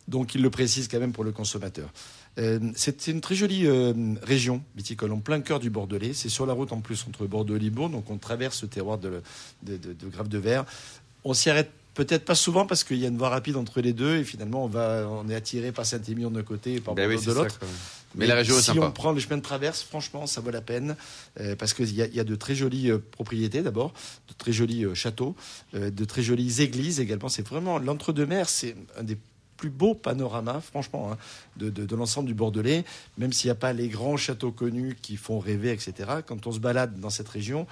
Donc 0.08 0.36
ils 0.36 0.42
le 0.42 0.50
précisent 0.50 0.88
quand 0.88 1.00
même 1.00 1.14
pour 1.14 1.24
le 1.24 1.32
consommateur. 1.32 1.90
Euh, 2.38 2.60
c'est 2.76 3.08
une 3.08 3.22
très 3.22 3.36
jolie 3.36 3.66
euh, 3.66 3.94
région 4.22 4.62
viticole 4.76 5.12
en 5.12 5.20
plein 5.20 5.42
cœur 5.42 5.60
du 5.60 5.70
Bordelais. 5.70 6.14
C'est 6.14 6.30
sur 6.30 6.46
la 6.46 6.54
route 6.54 6.72
en 6.72 6.82
plus 6.82 7.06
entre 7.08 7.26
Bordeaux 7.26 7.56
et 7.56 7.60
Libourne, 7.60 7.94
donc 7.94 8.10
on 8.10 8.18
traverse 8.18 8.58
ce 8.58 8.66
terroir 8.66 8.98
de, 8.98 9.22
de, 9.64 9.78
de, 9.78 10.08
Grave 10.08 10.28
de 10.28 10.38
Verre. 10.38 10.66
On 11.24 11.34
s'y 11.34 11.50
arrête 11.50 11.72
peut-être 11.94 12.26
pas 12.26 12.36
souvent 12.36 12.66
parce 12.66 12.84
qu'il 12.84 12.98
y 12.98 13.06
a 13.06 13.08
une 13.08 13.18
voie 13.18 13.30
rapide 13.30 13.58
entre 13.58 13.82
les 13.82 13.94
deux 13.94 14.18
et 14.18 14.24
finalement 14.24 14.64
on, 14.64 14.68
va, 14.68 15.08
on 15.10 15.28
est 15.30 15.36
attiré 15.36 15.72
par 15.72 15.86
Saint-Émilion 15.86 16.32
d'un 16.32 16.44
côté 16.44 16.76
et 16.76 16.80
par 16.80 16.96
ben 16.96 17.10
Bordeaux 17.10 17.32
de 17.32 17.36
l'autre. 17.36 17.60
Mais, 18.16 18.28
la 18.28 18.36
région 18.36 18.58
est 18.58 18.62
si 18.62 18.78
on 18.78 18.92
prend 18.92 19.14
le 19.14 19.20
chemin 19.22 19.38
de 19.38 19.42
traverse, 19.42 19.84
franchement, 19.84 20.28
ça 20.28 20.42
vaut 20.42 20.52
la 20.52 20.62
peine 20.62 20.98
euh, 21.40 21.56
parce 21.56 21.74
qu'il 21.74 21.90
y, 21.90 22.02
y, 22.02 22.20
a 22.20 22.24
de 22.24 22.36
très 22.36 22.56
jolies 22.56 22.92
euh, 22.92 23.00
propriétés 23.12 23.62
d'abord, 23.62 23.94
de 24.28 24.34
très 24.38 24.52
jolis 24.52 24.84
euh, 24.84 24.94
châteaux, 24.94 25.36
de 25.74 26.06
très 26.06 26.22
jolies 26.22 26.62
églises 26.62 27.00
également. 27.00 27.30
C'est 27.30 27.48
vraiment 27.48 27.80
l'entre-deux-mers, 27.80 28.50
c'est 28.50 28.76
un 28.98 29.04
des 29.04 29.18
plus 29.56 29.70
beaux 29.70 29.94
panoramas, 29.94 30.60
franchement, 30.60 31.12
hein, 31.12 31.18
de, 31.56 31.70
de, 31.70 31.96
l'ensemble 31.96 32.28
du 32.28 32.34
Bordelais, 32.34 32.84
même 33.20 33.32
s'il 33.32 33.48
n'y 33.48 33.52
a 33.52 33.56
pas 33.56 33.74
les 33.74 33.90
grands 33.90 34.18
châteaux 34.18 34.52
connus 34.52 34.98
qui 35.02 35.18
font 35.18 35.40
rêver, 35.40 35.72
etc. 35.72 36.10
Quand 36.26 36.48
on 36.48 36.52
se 36.52 36.60
balade 36.60 37.00
dans 37.00 37.12
cette 37.12 37.30
région, 37.30 37.68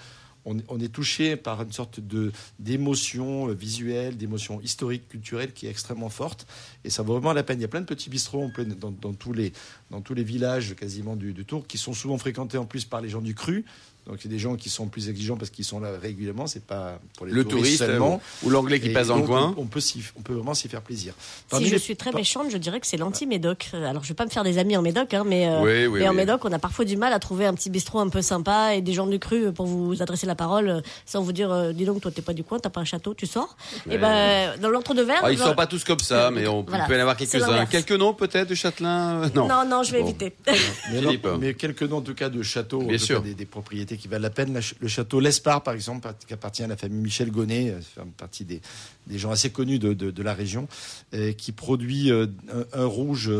on, 0.45 0.79
est 0.79 0.91
touché 0.91 1.35
par 1.35 1.61
une 1.61 1.71
sorte 1.71 1.99
de 1.99 2.31
d'émotion 2.59 3.47
visuelle, 3.47 4.17
d'émotion 4.17 4.61
historique, 4.61 5.07
culturelle 5.07 5.53
qui 5.53 5.67
est 5.67 5.69
extrêmement 5.69 6.09
forte. 6.09 6.47
Et 6.83 6.89
ça 6.89 7.03
vaut 7.03 7.13
vraiment 7.13 7.33
la 7.33 7.43
peine. 7.43 7.59
Il 7.59 7.61
y 7.61 7.65
a 7.65 7.69
plein 7.69 7.81
de 7.81 7.85
petits 7.85 8.09
bistrots 8.09 8.49
dans, 8.79 9.13
tous, 9.13 9.33
les, 9.33 9.53
dans 9.91 10.01
tous 10.01 10.13
les 10.13 10.23
villages 10.23 10.75
quasiment 10.75 11.15
du, 11.15 11.33
Tour 11.45 11.67
qui 11.67 11.77
sont 11.77 11.93
souvent 11.93 12.17
fréquentés 12.17 12.57
en 12.57 12.65
plus 12.65 12.85
par 12.85 13.01
les 13.01 13.09
gens 13.09 13.21
du 13.21 13.35
cru. 13.35 13.65
Donc 14.07 14.17
c'est 14.23 14.29
des 14.29 14.39
gens 14.39 14.55
qui 14.55 14.69
sont 14.69 14.87
plus 14.87 15.07
exigeants 15.07 15.37
parce 15.37 15.51
qu'ils 15.51 15.65
sont 15.65 15.79
là 15.79 15.89
régulièrement. 16.01 16.47
C'est 16.47 16.63
pas 16.65 16.99
pour 17.15 17.27
les 17.27 17.31
Le 17.31 17.43
touristes 17.43 17.77
touriste 17.77 17.85
seulement. 17.85 18.19
ou, 18.41 18.47
ou 18.47 18.49
l'anglais 18.49 18.79
qui 18.79 18.89
Et 18.89 18.93
passe 18.93 19.07
dans 19.09 19.17
le 19.17 19.23
coin. 19.23 19.53
On, 19.55 19.63
on 19.63 19.65
peut 19.65 19.79
on 20.17 20.21
peut 20.21 20.33
vraiment 20.33 20.55
s'y 20.55 20.67
faire 20.67 20.81
plaisir. 20.81 21.13
Si 21.53 21.65
je 21.65 21.71
les- 21.73 21.77
suis 21.79 21.95
très 21.95 22.11
méchante, 22.11 22.47
je 22.49 22.57
dirais 22.57 22.79
que 22.79 22.87
c'est 22.87 22.97
l'anti-médoc. 22.97 23.69
Alors, 23.73 24.03
je 24.03 24.09
vais 24.09 24.15
pas 24.15 24.25
me 24.25 24.31
faire 24.31 24.43
des 24.43 24.57
amis 24.57 24.75
en 24.77 24.81
médoc, 24.81 25.13
hein, 25.13 25.23
mais, 25.27 25.47
euh, 25.47 25.61
Oui, 25.61 25.85
oui, 25.85 25.99
mais 25.99 26.07
en 26.09 26.13
médoc, 26.13 26.43
on 26.43 26.51
a 26.51 26.57
parfois 26.59 26.85
du 26.85 26.97
mal 26.97 27.13
à 27.13 27.19
trouver 27.19 27.45
un 27.45 27.53
petit 27.53 27.69
bistrot 27.69 27.99
un 27.99 28.09
peu 28.09 28.21
sympa 28.23 28.73
et 28.75 28.81
des 28.81 28.93
gens 28.93 29.05
du 29.05 29.19
cru 29.19 29.53
pour 29.53 29.67
vous 29.67 30.01
adresser 30.01 30.25
la 30.25 30.35
parole 30.35 30.69
euh, 30.69 30.81
sans 31.05 31.21
vous 31.21 31.31
dire, 31.31 31.51
euh, 31.51 31.71
dis 31.71 31.85
donc, 31.85 32.01
toi, 32.01 32.09
t'es 32.11 32.21
pas 32.23 32.33
du 32.33 32.43
coin, 32.43 32.57
t'as 32.59 32.69
pas 32.71 32.81
un 32.81 32.85
château, 32.85 33.13
tu 33.13 33.27
sors. 33.27 33.55
Et 33.91 33.97
ben, 33.99 34.57
dans 34.59 34.69
l'entre-deux-verres. 34.69 35.21
Ah, 35.23 35.31
ils 35.31 35.37
dans- 35.37 35.47
sont 35.47 35.55
pas 35.55 35.67
tous 35.67 35.83
comme 35.83 35.99
ça, 35.99 36.31
mais 36.31 36.47
on 36.47 36.63
Voilà, 36.63 36.85
peut 36.85 36.93
y 36.93 36.97
en 36.97 37.01
avoir 37.01 37.15
quelques-uns. 37.17 37.65
Quelques 37.67 37.91
noms 37.91 38.13
peut-être 38.15 38.49
de 38.49 38.55
Châtelain 38.55 39.21
Euh, 39.23 39.29
Non. 39.35 39.47
Non, 39.47 39.65
non, 39.67 39.83
je 39.83 39.91
vais 39.91 40.01
Bon. 40.01 40.07
éviter. 40.07 40.33
Mais, 40.47 41.01
non, 41.01 41.09
Philippe. 41.09 41.27
mais 41.39 41.53
quelques 41.53 41.83
noms 41.83 41.97
en 41.97 42.01
tout 42.01 42.15
cas 42.15 42.29
de 42.29 42.41
châteaux, 42.41 42.83
des, 42.83 43.33
des 43.33 43.45
propriétés 43.89 43.97
qui 43.97 44.07
valent 44.07 44.23
la 44.23 44.29
peine. 44.29 44.59
Le 44.79 44.87
château 44.87 45.19
L'Espard, 45.19 45.63
par 45.63 45.73
exemple, 45.73 46.07
qui 46.25 46.33
appartient 46.33 46.63
à 46.63 46.67
la 46.67 46.77
famille 46.77 47.01
Michel 47.01 47.31
Gonnet, 47.31 47.71
euh, 47.71 47.81
fait 47.81 48.01
partie 48.17 48.45
des, 48.45 48.61
gens 49.09 49.31
assez 49.31 49.49
connus 49.49 49.79
de, 49.79 50.23
la 50.23 50.33
région, 50.33 50.67
euh, 51.13 51.33
qui 51.33 51.51
produit 51.51 52.11
euh, 52.11 52.27
un, 52.73 52.85
rouge 52.85 53.31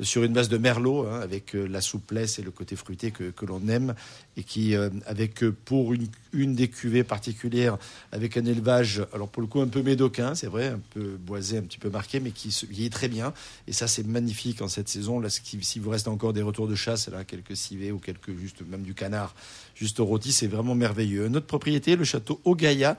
sur 0.00 0.22
une 0.22 0.32
base 0.32 0.48
de 0.48 0.58
merlot, 0.58 1.06
hein, 1.06 1.20
avec 1.20 1.54
la 1.54 1.80
souplesse 1.80 2.38
et 2.38 2.42
le 2.42 2.50
côté 2.50 2.76
fruité 2.76 3.10
que, 3.10 3.30
que 3.30 3.46
l'on 3.46 3.66
aime, 3.68 3.94
et 4.36 4.42
qui, 4.42 4.74
avec 5.06 5.44
pour 5.64 5.92
une, 5.92 6.08
une 6.36 6.54
des 6.54 6.68
cuvées 6.68 7.04
particulières, 7.04 7.78
avec 8.12 8.36
un 8.36 8.44
élevage, 8.44 9.02
alors 9.12 9.28
pour 9.28 9.42
le 9.42 9.48
coup 9.48 9.60
un 9.60 9.66
peu 9.66 9.82
médocain, 9.82 10.34
c'est 10.34 10.46
vrai, 10.46 10.68
un 10.68 10.80
peu 10.90 11.16
boisé, 11.18 11.58
un 11.58 11.62
petit 11.62 11.78
peu 11.78 11.90
marqué, 11.90 12.20
mais 12.20 12.30
qui 12.30 12.52
se 12.52 12.66
vieillit 12.66 12.90
très 12.90 13.08
bien. 13.08 13.32
Et 13.66 13.72
ça, 13.72 13.88
c'est 13.88 14.06
magnifique 14.06 14.62
en 14.62 14.68
cette 14.68 14.88
saison. 14.88 15.18
Là, 15.18 15.28
si 15.30 15.78
vous 15.78 15.90
reste 15.90 16.08
encore 16.08 16.32
des 16.32 16.42
retours 16.42 16.68
de 16.68 16.74
chasse, 16.74 17.08
là, 17.08 17.24
quelques 17.24 17.56
civets 17.56 17.90
ou 17.90 17.98
quelques, 17.98 18.36
juste 18.38 18.62
même 18.68 18.82
du 18.82 18.94
canard, 18.94 19.34
juste 19.74 19.98
rôti, 19.98 20.32
c'est 20.32 20.46
vraiment 20.46 20.74
merveilleux. 20.74 21.28
Notre 21.28 21.46
propriété, 21.46 21.96
le 21.96 22.04
château 22.04 22.40
Ogaya. 22.44 22.96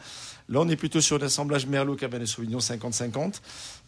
Là, 0.50 0.62
on 0.62 0.70
est 0.70 0.78
plutôt 0.78 1.02
sur 1.02 1.20
l'assemblage 1.20 1.68
Merlot 1.68 1.96
Cabernet 1.96 2.28
Sauvignon 2.28 2.60
50-50. 2.60 3.42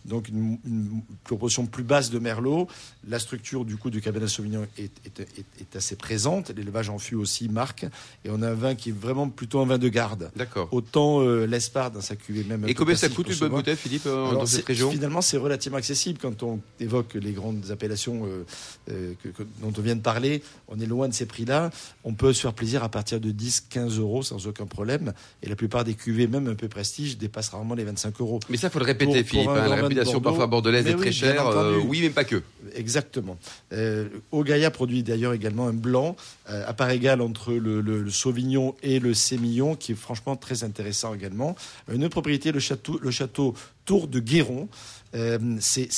Donc, 0.05 0.29
une, 0.29 0.57
une 0.65 1.01
proportion 1.23 1.65
plus 1.65 1.83
basse 1.83 2.09
de 2.09 2.19
Merlot. 2.19 2.67
La 3.07 3.19
structure, 3.19 3.65
du 3.65 3.75
coup, 3.77 3.89
du 3.89 4.01
Cabernet 4.01 4.29
Sauvignon 4.29 4.65
est, 4.77 4.83
est- 5.05 5.19
est- 5.19 5.45
est 5.61 5.75
assez 5.75 5.95
présente. 5.95 6.51
L'élevage 6.55 6.89
en 6.89 6.97
fût 6.99 7.15
aussi 7.15 7.49
marque. 7.49 7.85
Et 8.25 8.29
on 8.29 8.41
a 8.41 8.49
un 8.49 8.53
vin 8.53 8.75
qui 8.75 8.89
est 8.89 8.97
vraiment 8.97 9.29
plutôt 9.29 9.59
un 9.59 9.65
vin 9.65 9.77
de 9.77 9.89
garde. 9.89 10.31
D'accord. 10.35 10.69
Autant 10.71 11.21
euh, 11.21 11.45
l'Espard 11.45 11.91
dans 11.91 12.01
sa 12.01 12.15
cuvée 12.15 12.43
même. 12.43 12.65
Et 12.67 12.73
combien 12.73 12.95
ça 12.95 13.09
coûte 13.09 13.29
une 13.29 13.37
bonne 13.37 13.49
bouteille, 13.51 13.75
Philippe, 13.75 14.05
euh, 14.05 14.27
Alors, 14.29 14.41
dans 14.41 14.45
cette 14.45 14.65
région 14.65 14.89
Finalement, 14.91 15.21
c'est 15.21 15.37
relativement 15.37 15.77
accessible 15.77 16.19
quand 16.21 16.43
on 16.43 16.59
évoque 16.79 17.13
les 17.15 17.31
grandes 17.33 17.69
appellations 17.71 18.25
euh, 18.25 18.45
euh, 18.91 19.13
que- 19.23 19.29
que- 19.29 19.43
dont 19.61 19.73
on 19.77 19.81
vient 19.81 19.95
de 19.95 20.01
parler. 20.01 20.41
On 20.69 20.79
est 20.79 20.85
loin 20.85 21.07
de 21.07 21.13
ces 21.13 21.25
prix-là. 21.25 21.69
On 22.03 22.13
peut 22.13 22.33
se 22.33 22.41
faire 22.41 22.53
plaisir 22.53 22.83
à 22.83 22.89
partir 22.89 23.19
de 23.19 23.31
10, 23.31 23.61
15 23.69 23.99
euros 23.99 24.23
sans 24.23 24.47
aucun 24.47 24.65
problème. 24.65 25.13
Et 25.43 25.49
la 25.49 25.55
plupart 25.55 25.83
des 25.83 25.93
cuvées, 25.93 26.27
même 26.27 26.47
un 26.47 26.55
peu 26.55 26.67
prestige, 26.69 27.17
dépassent 27.17 27.49
rarement 27.49 27.75
les 27.75 27.83
25 27.83 28.19
euros. 28.21 28.39
Mais 28.49 28.57
ça, 28.57 28.69
faut 28.69 28.79
le 28.79 28.85
répéter, 28.85 29.05
Pour- 29.05 29.15
pour 29.21 29.27
Philippe. 29.29 29.49
un 29.49 29.55
hein, 29.55 29.88
grand 29.89 29.97
la 29.97 30.03
vin 30.03 30.09
de 30.09 30.09
réputation 30.09 30.11
Bordeaux. 30.19 30.29
parfois 30.29 30.47
bordelaise 30.47 30.85
Mais 30.85 30.91
est 30.91 30.95
oui, 30.95 31.01
très 31.01 31.11
chère. 31.11 31.47
euh, 31.47 31.79
oui, 31.85 31.99
mais 32.01 32.09
pas 32.09 32.23
que. 32.23 32.41
Exactement. 32.75 33.37
Euh, 33.73 34.07
Ogaya 34.31 34.71
produit 34.71 35.03
d'ailleurs 35.03 35.33
également 35.33 35.67
un 35.67 35.73
blanc 35.73 36.15
euh, 36.49 36.63
à 36.67 36.73
part 36.73 36.89
égale 36.89 37.21
entre 37.21 37.53
le, 37.53 37.81
le- 37.81 38.01
le 38.01 38.09
Sauvignon 38.11 38.75
et 38.83 38.99
le 38.99 39.13
Sémillon, 39.13 39.75
qui 39.75 39.91
est 39.93 39.95
franchement 39.95 40.35
très 40.35 40.63
intéressant 40.63 41.13
également. 41.13 41.55
Une 41.91 42.03
autre 42.03 42.11
propriété, 42.11 42.51
le 42.51 42.59
château, 42.59 42.99
le 43.01 43.11
château 43.11 43.53
Tour 43.85 44.07
de 44.07 44.19
Guéron. 44.19 44.67
Euh, 45.15 45.39
c'est 45.59 45.89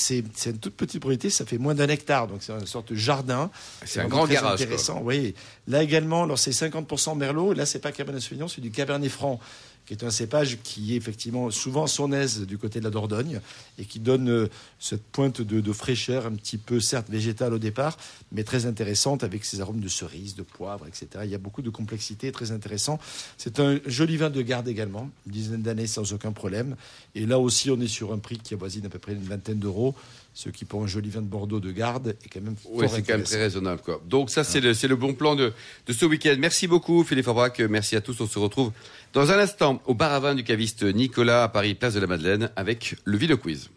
une 0.45 0.57
toute 0.57 0.73
petite 0.75 1.01
propriété, 1.01 1.29
ça 1.29 1.45
fait 1.45 1.57
moins 1.57 1.75
d'un 1.75 1.89
hectare, 1.89 2.27
donc 2.29 2.37
c'est 2.43 2.53
une 2.53 2.65
sorte 2.65 2.91
de 2.93 2.95
jardin. 2.95 3.51
C'est 3.85 3.99
un 3.99 4.07
grand 4.07 4.25
garage. 4.25 4.59
quoi. 4.59 4.65
Intéressant, 4.65 5.01
oui. 5.03 5.35
Là 5.67 5.83
également, 5.83 6.23
alors 6.23 6.39
c'est 6.39 6.51
50% 6.51 7.17
Merlot. 7.17 7.51
Là, 7.51 7.65
c'est 7.65 7.79
pas 7.79 7.91
Cabernet 7.91 8.21
Sauvignon, 8.21 8.47
c'est 8.47 8.61
du 8.61 8.71
Cabernet 8.71 9.11
Franc, 9.11 9.41
qui 9.85 9.93
est 9.93 10.03
un 10.03 10.11
cépage 10.11 10.59
qui 10.63 10.93
est 10.93 10.97
effectivement 10.97 11.51
souvent 11.51 11.87
son 11.87 12.11
aise 12.11 12.45
du 12.45 12.57
côté 12.57 12.79
de 12.79 12.85
la 12.85 12.91
Dordogne 12.91 13.41
et 13.77 13.85
qui 13.85 13.99
donne 13.99 14.29
euh, 14.29 14.47
cette 14.79 15.03
pointe 15.03 15.41
de, 15.41 15.73
fraîcheur, 15.73 16.25
un 16.25 16.31
petit 16.31 16.57
peu 16.57 16.79
certes 16.79 17.09
végétale 17.09 17.53
au 17.53 17.59
départ, 17.59 17.97
mais 18.31 18.43
très 18.43 18.65
intéressante 18.65 19.23
avec 19.23 19.45
ses 19.45 19.61
arômes 19.61 19.79
de 19.79 19.87
cerise, 19.87 20.35
de 20.35 20.43
poivre, 20.43 20.87
etc. 20.87 21.07
Il 21.23 21.29
y 21.29 21.35
a 21.35 21.39
beaucoup 21.39 21.61
de 21.61 21.69
complexité, 21.69 22.31
très 22.31 22.51
intéressant. 22.51 22.99
C'est 23.37 23.59
un 23.59 23.79
joli 23.85 24.17
vin 24.17 24.29
de 24.29 24.41
garde 24.41 24.67
également, 24.67 25.09
une 25.25 25.31
dizaine 25.31 25.61
d'années 25.61 25.87
sans 25.87 26.13
aucun 26.13 26.31
problème. 26.31 26.75
Et 27.15 27.25
là 27.25 27.39
aussi, 27.39 27.69
on 27.69 27.79
est 27.79 27.87
sur 27.87 28.13
un 28.13 28.19
prix 28.19 28.37
qui 28.37 28.53
avoisine 28.53 28.85
à 28.85 28.89
peu 28.89 28.99
près 28.99 29.13
une 29.13 29.23
vingtaine 29.23 29.59
d'euros, 29.59 29.95
ce 30.33 30.49
qui 30.49 30.65
pour 30.65 30.83
un 30.83 30.87
joli 30.87 31.09
vin 31.09 31.21
de 31.21 31.27
Bordeaux 31.27 31.59
de 31.59 31.71
garde 31.71 32.15
est 32.23 32.29
quand 32.29 32.41
même 32.41 32.55
Oui, 32.69 32.87
c'est 32.89 33.01
quand 33.01 33.13
même 33.13 33.23
très 33.23 33.37
raisonnable. 33.37 33.81
Quoi. 33.83 34.01
Donc 34.07 34.29
ça, 34.29 34.43
c'est 34.43 34.61
le, 34.61 34.73
c'est 34.73 34.87
le 34.87 34.95
bon 34.95 35.13
plan 35.13 35.35
de, 35.35 35.53
de 35.87 35.93
ce 35.93 36.05
week-end. 36.05 36.35
Merci 36.39 36.67
beaucoup, 36.67 37.03
Philippe 37.03 37.27
Aubrac. 37.27 37.59
Merci 37.59 37.95
à 37.95 38.01
tous. 38.01 38.19
On 38.21 38.27
se 38.27 38.39
retrouve 38.39 38.71
dans 39.13 39.31
un 39.31 39.39
instant 39.39 39.81
au 39.85 39.93
bar 39.93 40.11
à 40.13 40.19
vin 40.19 40.35
du 40.35 40.43
caviste 40.43 40.83
Nicolas 40.83 41.43
à 41.43 41.49
Paris, 41.49 41.75
place 41.75 41.93
de 41.93 41.99
la 41.99 42.07
Madeleine, 42.07 42.49
avec 42.55 42.95
le 43.03 43.17
Vino 43.17 43.37
Quiz. 43.37 43.69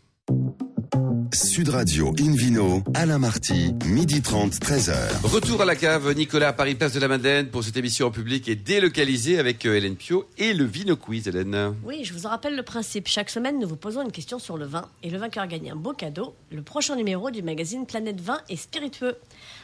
Sud 1.35 1.71
Radio 1.71 2.15
Invino, 2.21 2.85
Alain 2.95 3.19
Marty, 3.19 3.75
midi 3.87 4.23
30, 4.23 4.53
13h. 4.53 4.95
Retour 5.25 5.63
à 5.63 5.65
la 5.65 5.75
cave, 5.75 6.15
Nicolas 6.15 6.49
à 6.49 6.53
Paris, 6.53 6.77
place 6.77 6.93
de 6.93 7.01
la 7.01 7.09
Madeleine, 7.09 7.49
pour 7.49 7.65
cette 7.65 7.77
émission 7.77 8.07
en 8.07 8.13
public 8.13 8.49
et 8.49 8.55
délocalisée 8.55 9.41
avec 9.41 9.67
euh, 9.67 9.75
Hélène 9.75 9.97
Pio 9.97 10.29
et 10.39 10.55
le 10.55 10.65
Vino 10.65 10.95
Quiz, 10.95 11.27
Hélène. 11.27 11.75
Oui, 11.83 12.05
je 12.05 12.13
vous 12.13 12.27
en 12.27 12.29
rappelle 12.29 12.55
le 12.55 12.63
principe. 12.63 13.09
Chaque 13.09 13.31
semaine, 13.31 13.59
nous 13.59 13.67
vous 13.67 13.75
posons 13.75 14.03
une 14.03 14.13
question 14.13 14.39
sur 14.39 14.57
le 14.57 14.65
vin 14.65 14.89
et 15.03 15.11
le 15.11 15.19
vainqueur 15.19 15.49
gagne 15.49 15.73
un 15.73 15.77
beau 15.77 15.93
cadeau, 15.93 16.37
le 16.53 16.63
prochain 16.63 16.95
numéro 16.95 17.33
du 17.33 17.43
magazine 17.43 17.85
Planète 17.85 18.21
Vin 18.21 18.41
et 18.49 18.57
Spiritueux. 18.57 19.17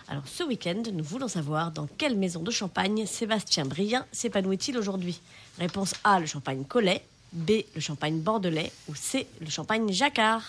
Alors 0.09 0.27
ce 0.27 0.43
week-end, 0.43 0.83
nous 0.93 1.05
voulons 1.05 1.29
savoir 1.29 1.71
dans 1.71 1.87
quelle 1.87 2.17
maison 2.17 2.43
de 2.43 2.51
champagne 2.51 3.07
Sébastien 3.07 3.65
Brien 3.65 4.05
s'épanouit-il 4.11 4.77
aujourd'hui? 4.77 5.21
Réponse 5.61 5.95
A, 6.03 6.19
le 6.19 6.27
champagne 6.27 6.65
Collet. 6.65 7.05
B, 7.33 7.63
le 7.75 7.81
champagne 7.81 8.19
bordelais. 8.19 8.73
Ou 8.89 8.95
C, 8.95 9.27
le 9.41 9.51
champagne 9.51 9.93
jacquard. 9.93 10.43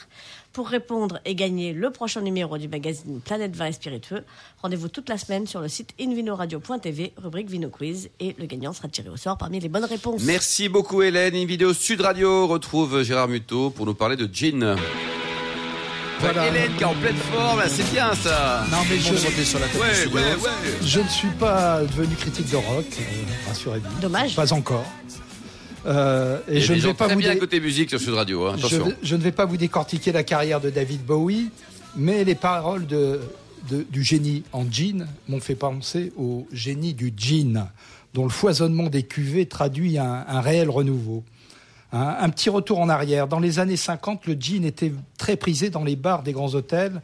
Pour 0.53 0.67
répondre 0.67 1.19
et 1.23 1.33
gagner 1.33 1.71
le 1.71 1.91
prochain 1.91 2.19
numéro 2.19 2.57
du 2.57 2.67
magazine 2.67 3.21
Planète 3.23 3.55
Vin 3.55 3.67
et 3.67 3.71
Spiritueux, 3.71 4.25
rendez-vous 4.61 4.89
toute 4.89 5.07
la 5.07 5.17
semaine 5.17 5.47
sur 5.47 5.61
le 5.61 5.69
site 5.69 5.91
invinoradio.tv, 5.99 7.13
rubrique 7.15 7.49
Vino 7.49 7.69
Quiz, 7.69 8.09
et 8.19 8.35
le 8.37 8.45
gagnant 8.47 8.73
sera 8.73 8.89
tiré 8.89 9.07
au 9.07 9.15
sort 9.15 9.37
parmi 9.37 9.61
les 9.61 9.69
bonnes 9.69 9.85
réponses. 9.85 10.23
Merci 10.25 10.67
beaucoup, 10.67 11.03
Hélène. 11.03 11.35
Une 11.35 11.47
vidéo 11.47 11.73
Sud 11.73 12.01
Radio 12.01 12.47
retrouve 12.47 13.01
Gérard 13.01 13.29
Muto 13.29 13.69
pour 13.69 13.85
nous 13.85 13.93
parler 13.93 14.17
de 14.17 14.27
gin. 14.31 14.75
Voilà. 16.19 16.47
Hélène 16.49 16.75
qui 16.75 16.83
est 16.83 16.85
en 16.85 16.95
pleine 16.95 17.15
forme, 17.15 17.61
c'est 17.67 17.89
bien 17.89 18.13
ça. 18.13 18.65
Non, 18.69 18.77
mais 18.89 18.99
sur 18.99 19.59
la 19.59 19.65
Ouais, 19.67 20.05
ouais, 20.13 20.21
ouais. 20.21 20.49
je 20.83 20.99
ne 20.99 21.07
suis 21.07 21.29
pas 21.39 21.81
devenu 21.83 22.13
critique 22.15 22.51
de 22.51 22.57
rock, 22.57 22.85
euh, 22.99 23.47
rassurez-vous. 23.47 24.01
Dommage. 24.01 24.35
Pas 24.35 24.51
encore. 24.51 24.85
Euh, 25.85 26.39
et 26.47 26.61
je 26.61 26.73
ne 26.73 26.79
vais 26.79 26.93
pas 26.93 27.05
très 27.05 27.15
vous 27.15 27.19
bien 27.21 27.33
dé- 27.33 27.39
côté 27.39 27.59
musique 27.59 27.89
sur 27.89 27.99
Sud 27.99 28.13
Radio. 28.13 28.45
hein. 28.45 28.53
je, 28.57 28.59
Attention. 28.65 28.85
vais- 28.85 28.95
je 29.01 29.15
ne 29.15 29.21
vais 29.21 29.31
pas 29.31 29.45
vous 29.45 29.57
décortiquer 29.57 30.11
la 30.11 30.23
carrière 30.23 30.61
de 30.61 30.69
David 30.69 31.03
Bowie, 31.03 31.49
mais 31.95 32.23
les 32.23 32.35
paroles 32.35 32.85
de, 32.85 33.19
de- 33.69 33.85
du 33.89 34.03
génie 34.03 34.43
en 34.53 34.63
jean 34.69 35.07
m'ont 35.27 35.39
fait 35.39 35.55
penser 35.55 36.11
au 36.17 36.47
génie 36.51 36.93
du 36.93 37.11
gin, 37.15 37.67
dont 38.13 38.23
le 38.23 38.29
foisonnement 38.29 38.87
des 38.89 39.03
cuvées 39.03 39.47
traduit 39.47 39.97
un, 39.97 40.23
un 40.27 40.41
réel 40.41 40.69
renouveau. 40.69 41.23
Un, 41.93 42.15
un 42.21 42.29
petit 42.29 42.49
retour 42.49 42.79
en 42.79 42.87
arrière. 42.87 43.27
Dans 43.27 43.39
les 43.39 43.59
années 43.59 43.75
50, 43.77 44.25
le 44.27 44.33
gin 44.39 44.63
était 44.63 44.93
très 45.17 45.35
prisé 45.35 45.69
dans 45.69 45.83
les 45.83 45.95
bars 45.95 46.21
des 46.23 46.31
grands 46.31 46.53
hôtels, 46.53 47.01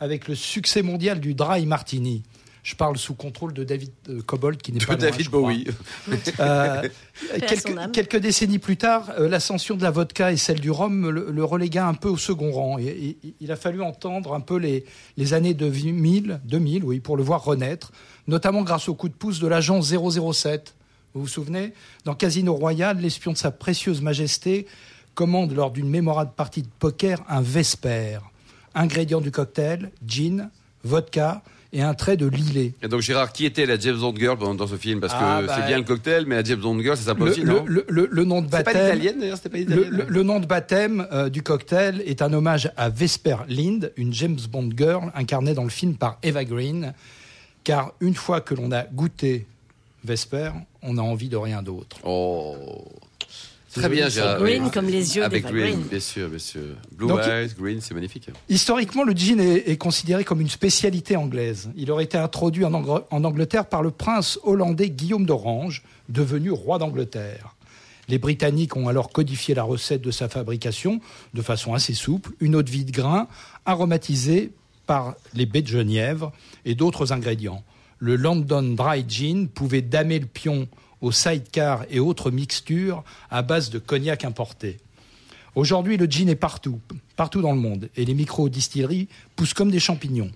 avec 0.00 0.28
le 0.28 0.34
succès 0.36 0.82
mondial 0.82 1.18
du 1.18 1.34
dry 1.34 1.64
martini. 1.66 2.22
Je 2.68 2.74
parle 2.74 2.98
sous 2.98 3.14
contrôle 3.14 3.54
de 3.54 3.64
David 3.64 3.92
euh, 4.10 4.20
Cobbold, 4.20 4.60
qui 4.60 4.72
n'est 4.72 4.80
pas 4.80 4.92
loin, 4.96 5.08
David. 5.10 5.30
Bowie. 5.30 5.64
Euh, 6.38 6.82
quelques, 7.94 8.16
décennies 8.18 8.58
plus 8.58 8.76
tard, 8.76 9.10
euh, 9.18 9.26
l'ascension 9.26 9.74
de 9.74 9.82
la 9.82 9.90
vodka 9.90 10.32
et 10.32 10.36
celle 10.36 10.60
du 10.60 10.70
rhum 10.70 11.08
le, 11.08 11.30
le 11.30 11.44
relégua 11.44 11.86
un 11.86 11.94
peu 11.94 12.10
au 12.10 12.18
second 12.18 12.52
rang. 12.52 12.78
Et, 12.78 13.16
et- 13.24 13.34
il 13.40 13.50
a 13.52 13.56
fallu 13.56 13.80
entendre 13.80 14.34
un 14.34 14.40
peu 14.40 14.58
les, 14.58 14.84
les 15.16 15.32
années 15.32 15.54
2000, 15.54 16.40
2000 16.44 16.84
oui, 16.84 17.00
pour 17.00 17.16
le 17.16 17.22
voir 17.22 17.42
renaître, 17.42 17.90
notamment 18.26 18.62
grâce 18.62 18.90
au 18.90 18.94
coup 18.94 19.08
de 19.08 19.14
pouce 19.14 19.40
de 19.40 19.46
l'agent 19.46 19.80
007. 19.80 20.74
Vous 21.14 21.22
vous 21.22 21.26
souvenez? 21.26 21.72
Dans 22.04 22.14
Casino 22.14 22.52
Royal, 22.54 23.00
l'espion 23.00 23.32
de 23.32 23.38
sa 23.38 23.50
précieuse 23.50 24.02
majesté 24.02 24.66
commande 25.14 25.52
lors 25.52 25.70
d'une 25.70 25.88
mémorable 25.88 26.32
partie 26.36 26.60
de 26.62 26.68
poker 26.78 27.24
un 27.30 27.40
Vesper. 27.40 28.18
Ingrédient 28.74 29.22
du 29.22 29.30
cocktail, 29.30 29.90
gin, 30.06 30.50
vodka 30.84 31.42
et 31.72 31.82
un 31.82 31.92
trait 31.94 32.16
de 32.16 32.26
lillet. 32.26 32.72
Et 32.82 32.88
donc 32.88 33.02
Gérard, 33.02 33.32
qui 33.32 33.44
était 33.44 33.66
la 33.66 33.78
James 33.78 33.98
Bond 33.98 34.14
girl 34.16 34.38
dans, 34.56 34.66
ce 34.66 34.76
film? 34.76 35.00
Parce 35.00 35.12
que 35.12 35.18
Ah, 35.20 35.42
bah, 35.46 35.54
c'est 35.56 35.66
bien 35.66 35.76
le 35.78 35.84
cocktail, 35.84 36.24
mais 36.26 36.36
la 36.36 36.42
James 36.44 36.60
Bond 36.60 36.80
girl, 36.80 36.96
ça 36.96 37.02
s'appelle 37.04 37.24
Le, 37.26 37.30
aussi, 37.32 37.40
le- 37.42 37.52
non? 37.52 37.64
le- 37.66 37.84
le- 37.88 38.08
le 38.10 38.24
nom 38.24 38.40
de 38.40 38.46
C'est 38.46 38.50
pas 38.50 38.72
baptême. 38.72 38.84
l'italienne 38.94 39.20
d'ailleurs, 39.20 39.36
c'était 39.36 39.50
pas 39.50 39.58
Le, 39.58 39.64
l'italienne 39.64 39.90
le- 39.98 40.04
le 40.08 40.22
nom 40.22 40.40
de 40.40 40.46
baptême 40.46 41.06
euh, 41.12 41.28
du 41.28 41.42
cocktail 41.42 42.02
est 42.06 42.22
un 42.22 42.32
hommage 42.32 42.70
à 42.76 42.88
Vesper 42.88 43.36
Lind, 43.48 43.92
une 43.96 44.12
James 44.14 44.38
Bond 44.50 44.70
girl 44.76 45.12
incarnée 45.14 45.52
dans 45.54 45.64
le 45.64 45.68
film 45.70 45.94
par 45.96 46.18
Eva 46.22 46.44
Green. 46.44 46.94
Car 47.64 47.92
une 48.00 48.14
fois 48.14 48.40
que 48.40 48.54
l'on 48.54 48.72
a 48.72 48.84
goûté 48.84 49.46
Vesper, 50.04 50.50
on 50.82 50.96
a 50.96 51.02
envie 51.02 51.28
de 51.28 51.36
rien 51.36 51.60
d'autre. 51.62 51.98
Oh. 52.04 52.56
Très 53.78 53.88
bien, 53.88 54.08
Gérard. 54.08 54.38
Green 54.40 54.64
oui. 54.64 54.70
comme 54.70 54.86
les 54.86 55.16
yeux 55.16 55.24
Avec 55.24 55.44
green, 55.44 55.74
Green. 55.74 55.80
bien 55.82 56.00
sûr, 56.00 56.28
bien 56.28 56.38
sûr. 56.38 56.60
Blue 56.92 57.08
Donc, 57.08 57.20
eyes, 57.20 57.48
green, 57.58 57.80
c'est 57.80 57.94
magnifique. 57.94 58.28
Historiquement, 58.48 59.04
le 59.04 59.12
gin 59.12 59.40
est, 59.40 59.68
est 59.70 59.76
considéré 59.76 60.24
comme 60.24 60.40
une 60.40 60.48
spécialité 60.50 61.16
anglaise. 61.16 61.70
Il 61.76 61.90
aurait 61.90 62.04
été 62.04 62.18
introduit 62.18 62.64
en, 62.64 62.72
en 62.74 63.24
Angleterre 63.24 63.66
par 63.66 63.82
le 63.82 63.90
prince 63.90 64.38
hollandais 64.42 64.90
Guillaume 64.90 65.26
d'Orange, 65.26 65.82
devenu 66.08 66.50
roi 66.50 66.78
d'Angleterre. 66.78 67.54
Les 68.08 68.18
Britanniques 68.18 68.74
ont 68.76 68.88
alors 68.88 69.10
codifié 69.10 69.54
la 69.54 69.62
recette 69.64 70.00
de 70.00 70.10
sa 70.10 70.28
fabrication 70.30 71.00
de 71.34 71.42
façon 71.42 71.74
assez 71.74 71.92
souple, 71.92 72.30
une 72.40 72.56
eau 72.56 72.62
de 72.62 72.70
vie 72.70 72.84
de 72.86 72.90
grain 72.90 73.28
aromatisée 73.66 74.52
par 74.86 75.14
les 75.34 75.44
baies 75.44 75.60
de 75.62 75.68
genièvre 75.68 76.32
et 76.64 76.74
d'autres 76.74 77.12
ingrédients. 77.12 77.62
Le 77.98 78.16
London 78.16 78.62
Dry 78.62 79.04
Gin 79.06 79.48
pouvait 79.48 79.82
damer 79.82 80.18
le 80.20 80.26
pion 80.26 80.68
au 81.00 81.12
sidecar 81.12 81.84
et 81.90 82.00
autres 82.00 82.30
mixtures 82.30 83.04
à 83.30 83.42
base 83.42 83.70
de 83.70 83.78
cognac 83.78 84.24
importé. 84.24 84.78
Aujourd'hui, 85.54 85.96
le 85.96 86.06
gin 86.06 86.28
est 86.28 86.36
partout, 86.36 86.80
partout 87.16 87.42
dans 87.42 87.52
le 87.52 87.58
monde, 87.58 87.88
et 87.96 88.04
les 88.04 88.14
micro-distilleries 88.14 89.08
poussent 89.34 89.54
comme 89.54 89.70
des 89.70 89.80
champignons. 89.80 90.30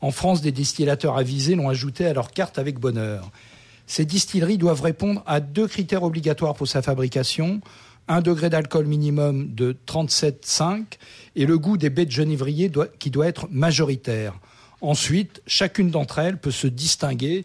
En 0.00 0.10
France, 0.10 0.42
des 0.42 0.52
distillateurs 0.52 1.16
avisés 1.16 1.54
l'ont 1.54 1.68
ajouté 1.68 2.06
à 2.06 2.12
leur 2.12 2.30
carte 2.30 2.58
avec 2.58 2.78
bonheur. 2.78 3.30
Ces 3.86 4.04
distilleries 4.04 4.58
doivent 4.58 4.82
répondre 4.82 5.22
à 5.26 5.40
deux 5.40 5.66
critères 5.66 6.02
obligatoires 6.02 6.54
pour 6.54 6.68
sa 6.68 6.82
fabrication 6.82 7.60
un 8.08 8.20
degré 8.20 8.50
d'alcool 8.50 8.86
minimum 8.86 9.54
de 9.54 9.76
37,5 9.86 10.84
et 11.36 11.46
le 11.46 11.58
goût 11.58 11.76
des 11.76 11.90
baies 11.90 12.06
de 12.06 12.10
genévrier 12.10 12.70
qui 12.98 13.10
doit 13.10 13.26
être 13.26 13.48
majoritaire. 13.50 14.34
Ensuite, 14.80 15.42
chacune 15.46 15.90
d'entre 15.90 16.18
elles 16.18 16.38
peut 16.38 16.50
se 16.50 16.66
distinguer 16.66 17.44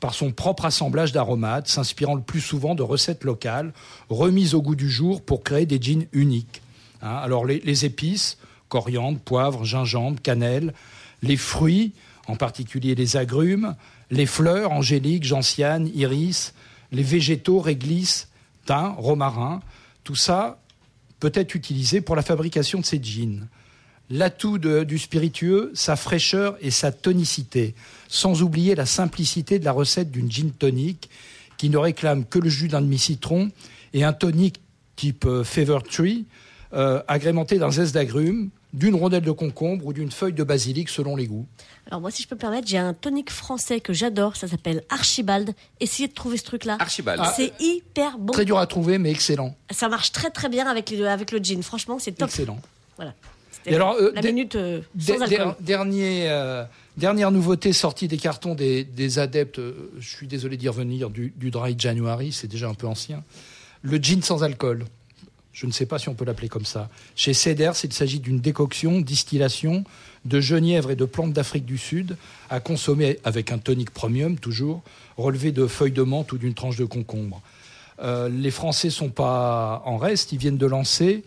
par 0.00 0.14
son 0.14 0.32
propre 0.32 0.64
assemblage 0.64 1.12
d'aromates, 1.12 1.68
s'inspirant 1.68 2.14
le 2.14 2.22
plus 2.22 2.40
souvent 2.40 2.74
de 2.74 2.82
recettes 2.82 3.24
locales, 3.24 3.72
remises 4.08 4.54
au 4.54 4.62
goût 4.62 4.74
du 4.74 4.90
jour 4.90 5.22
pour 5.22 5.44
créer 5.44 5.66
des 5.66 5.80
gins 5.80 6.06
uniques. 6.12 6.62
Hein, 7.02 7.16
alors 7.16 7.44
les, 7.44 7.84
épices, 7.84 8.38
coriandre, 8.68 9.18
poivre, 9.18 9.64
gingembre, 9.64 10.20
cannelle, 10.22 10.74
les 11.22 11.36
fruits, 11.36 11.92
en 12.26 12.36
particulier 12.36 12.94
les 12.94 13.16
agrumes, 13.16 13.76
les 14.10 14.26
fleurs, 14.26 14.72
angélique, 14.72 15.24
gentiane, 15.24 15.90
iris, 15.94 16.54
les 16.92 17.02
végétaux, 17.02 17.60
réglisse, 17.60 18.28
thym, 18.66 18.94
romarin, 18.96 19.60
tout 20.02 20.16
ça 20.16 20.60
peut 21.20 21.32
être 21.34 21.54
utilisé 21.54 22.00
pour 22.00 22.16
la 22.16 22.22
fabrication 22.22 22.80
de 22.80 22.84
ces 22.84 23.02
gins. 23.02 23.46
L'atout 24.10 24.58
du 24.58 24.98
spiritueux, 24.98 25.70
sa 25.74 25.94
fraîcheur 25.94 26.56
et 26.60 26.72
sa 26.72 26.90
tonicité, 26.90 27.74
sans 28.08 28.42
oublier 28.42 28.74
la 28.74 28.86
simplicité 28.86 29.60
de 29.60 29.64
la 29.64 29.72
recette 29.72 30.10
d'une 30.10 30.30
gin 30.30 30.50
tonic 30.50 31.08
qui 31.56 31.70
ne 31.70 31.76
réclame 31.76 32.24
que 32.24 32.38
le 32.38 32.48
jus 32.48 32.66
d'un 32.68 32.80
demi-citron 32.80 33.50
et 33.92 34.02
un 34.02 34.12
tonic 34.12 34.60
type 34.96 35.26
euh, 35.26 35.44
Fever 35.44 35.78
Tree, 35.88 36.26
euh, 36.72 37.02
agrémenté 37.06 37.58
d'un 37.58 37.70
zeste 37.70 37.94
d'agrumes, 37.94 38.50
d'une 38.72 38.94
rondelle 38.94 39.22
de 39.22 39.30
concombre 39.30 39.86
ou 39.86 39.92
d'une 39.92 40.10
feuille 40.10 40.32
de 40.32 40.44
basilic 40.44 40.88
selon 40.88 41.16
les 41.16 41.26
goûts. 41.26 41.46
Alors 41.86 42.00
moi, 42.00 42.10
si 42.10 42.22
je 42.22 42.28
peux 42.28 42.34
me 42.34 42.40
permettre, 42.40 42.68
j'ai 42.68 42.78
un 42.78 42.94
tonic 42.94 43.30
français 43.30 43.80
que 43.80 43.92
j'adore, 43.92 44.36
ça 44.36 44.48
s'appelle 44.48 44.82
Archibald. 44.88 45.54
Essayez 45.80 46.08
de 46.08 46.14
trouver 46.14 46.36
ce 46.36 46.44
truc-là. 46.44 46.76
Archibald. 46.78 47.22
C'est 47.36 47.52
hyper 47.60 48.18
bon. 48.18 48.32
Très 48.32 48.44
dur 48.44 48.58
à 48.58 48.66
trouver, 48.66 48.98
mais 48.98 49.10
excellent. 49.10 49.56
Ça 49.70 49.88
marche 49.88 50.12
très 50.12 50.30
très 50.30 50.48
bien 50.48 50.66
avec, 50.66 50.90
les, 50.90 51.04
avec 51.04 51.32
le 51.32 51.38
gin. 51.38 51.62
Franchement, 51.62 51.98
c'est 51.98 52.12
top. 52.12 52.28
Excellent. 52.28 52.60
Voilà. 52.96 53.14
Et 53.70 53.76
alors, 53.76 53.94
euh, 53.94 54.10
la 54.14 54.20
des- 54.20 54.32
minute 54.32 54.56
euh, 54.56 54.80
Der- 54.94 55.16
sans 55.16 55.22
alcool. 55.22 55.38
der- 55.38 55.56
dernier, 55.60 56.28
euh, 56.28 56.64
dernière 56.96 57.30
nouveauté 57.30 57.72
sortie 57.72 58.08
des 58.08 58.16
cartons 58.18 58.54
des, 58.54 58.84
des 58.84 59.18
adeptes, 59.18 59.58
euh, 59.58 59.90
je 59.98 60.08
suis 60.08 60.26
désolé 60.26 60.56
d'y 60.56 60.68
revenir, 60.68 61.08
du, 61.10 61.32
du 61.36 61.50
Dry 61.50 61.74
January, 61.78 62.32
c'est 62.32 62.48
déjà 62.48 62.68
un 62.68 62.74
peu 62.74 62.86
ancien. 62.86 63.22
Le 63.82 63.96
gin 63.98 64.22
sans 64.22 64.42
alcool. 64.42 64.84
Je 65.52 65.66
ne 65.66 65.72
sais 65.72 65.84
pas 65.86 65.98
si 65.98 66.08
on 66.08 66.14
peut 66.14 66.24
l'appeler 66.24 66.48
comme 66.48 66.64
ça. 66.64 66.88
Chez 67.16 67.34
Ceders, 67.34 67.74
il 67.84 67.92
s'agit 67.92 68.20
d'une 68.20 68.40
décoction, 68.40 69.00
distillation 69.00 69.84
de 70.24 70.40
genièvre 70.40 70.90
et 70.92 70.96
de 70.96 71.04
plantes 71.04 71.32
d'Afrique 71.32 71.64
du 71.66 71.76
Sud 71.76 72.16
à 72.50 72.60
consommer 72.60 73.18
avec 73.24 73.50
un 73.52 73.58
tonic 73.58 73.90
premium, 73.90 74.38
toujours, 74.38 74.82
relevé 75.16 75.50
de 75.52 75.66
feuilles 75.66 75.90
de 75.92 76.02
menthe 76.02 76.32
ou 76.32 76.38
d'une 76.38 76.54
tranche 76.54 76.76
de 76.76 76.84
concombre. 76.84 77.42
Euh, 78.02 78.28
les 78.30 78.50
Français 78.50 78.90
sont 78.90 79.10
pas 79.10 79.82
en 79.84 79.96
reste, 79.98 80.32
ils 80.32 80.38
viennent 80.38 80.56
de 80.56 80.66
lancer 80.66 81.24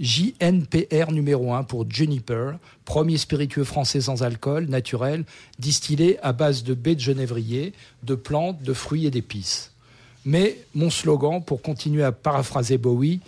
JNPR 0.00 1.12
numéro 1.12 1.52
1 1.52 1.64
pour 1.64 1.88
Juniper, 1.88 2.54
premier 2.86 3.18
spiritueux 3.18 3.64
français 3.64 4.00
sans 4.00 4.22
alcool, 4.22 4.64
naturel, 4.66 5.24
distillé 5.58 6.18
à 6.22 6.32
base 6.32 6.64
de 6.64 6.72
baies 6.72 6.94
de 6.94 7.00
genévrier, 7.00 7.74
de 8.02 8.14
plantes, 8.14 8.62
de 8.62 8.72
fruits 8.72 9.04
et 9.04 9.10
d'épices. 9.10 9.72
Mais 10.24 10.58
mon 10.74 10.88
slogan, 10.88 11.42
pour 11.44 11.60
continuer 11.60 12.02
à 12.02 12.12
paraphraser 12.12 12.78
Bowie, 12.78 13.20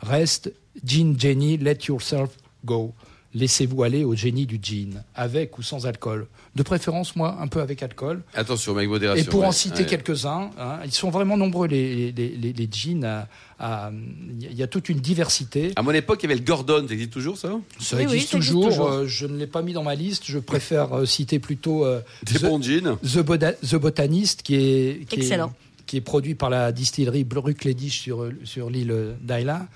reste 0.00 0.52
Gin 0.84 1.18
Jenny, 1.18 1.56
let 1.56 1.86
yourself 1.88 2.30
go. 2.64 2.94
Laissez-vous 3.34 3.82
aller 3.82 4.04
au 4.04 4.14
génie 4.14 4.44
du 4.44 4.58
gin, 4.62 5.02
avec 5.14 5.56
ou 5.56 5.62
sans 5.62 5.86
alcool. 5.86 6.26
De 6.54 6.62
préférence, 6.62 7.16
moi, 7.16 7.38
un 7.40 7.48
peu 7.48 7.62
avec 7.62 7.82
alcool. 7.82 8.20
Attention, 8.34 8.76
avec 8.76 8.90
modération. 8.90 9.24
Et 9.24 9.26
pour 9.26 9.44
en 9.44 9.52
citer 9.52 9.84
Ouais. 9.84 9.86
quelques-uns, 9.86 10.50
hein, 10.58 10.80
ils 10.84 10.92
sont 10.92 11.08
vraiment 11.08 11.38
nombreux, 11.38 11.66
les, 11.66 12.12
les, 12.12 12.28
les, 12.28 12.52
les 12.52 12.68
gins. 12.70 13.02
à- 13.04 13.28
à- 13.58 13.90
Il 14.38 14.52
y 14.54 14.62
a 14.62 14.66
toute 14.66 14.90
une 14.90 14.98
diversité. 15.00 15.72
À 15.76 15.82
mon 15.82 15.92
époque, 15.92 16.18
il 16.22 16.24
y 16.28 16.32
avait 16.32 16.38
le 16.40 16.44
Gordon, 16.44 16.84
ça 16.86 16.92
existe 16.92 17.10
toujours 17.12 17.38
ça? 17.38 17.52
Ça 17.80 17.96
Oui, 17.96 18.04
oui, 18.06 18.14
existe 18.16 18.32
toujours. 18.32 18.82
euh, 18.86 19.06
je 19.06 19.26
ne 19.26 19.36
l'ai 19.38 19.46
pas 19.46 19.62
mis 19.62 19.72
dans 19.72 19.82
ma 19.84 19.94
liste. 19.94 20.24
Je 20.26 20.38
préfère 20.38 20.92
euh, 20.92 21.06
citer 21.06 21.38
plutôt 21.38 21.86
euh, 21.86 22.00
Des 22.24 22.34
The, 22.34 22.42
bons 22.42 22.60
jeans. 22.62 22.98
The 23.02 23.18
Boda- 23.24 23.54
The 23.54 23.76
Botanist, 23.76 24.42
qui 24.42 24.56
est, 24.56 25.06
qui 25.08 25.16
est- 25.16 25.22
Excellent. 25.22 25.54
qui 25.86 25.96
est 25.96 26.00
produit 26.02 26.34
par 26.34 26.50
la 26.50 26.70
distillerie 26.72 27.24
Brucledish 27.24 28.00
sur, 28.00 28.28
sur 28.44 28.68
l'île 28.68 29.14
d'Ayla. 29.22 29.66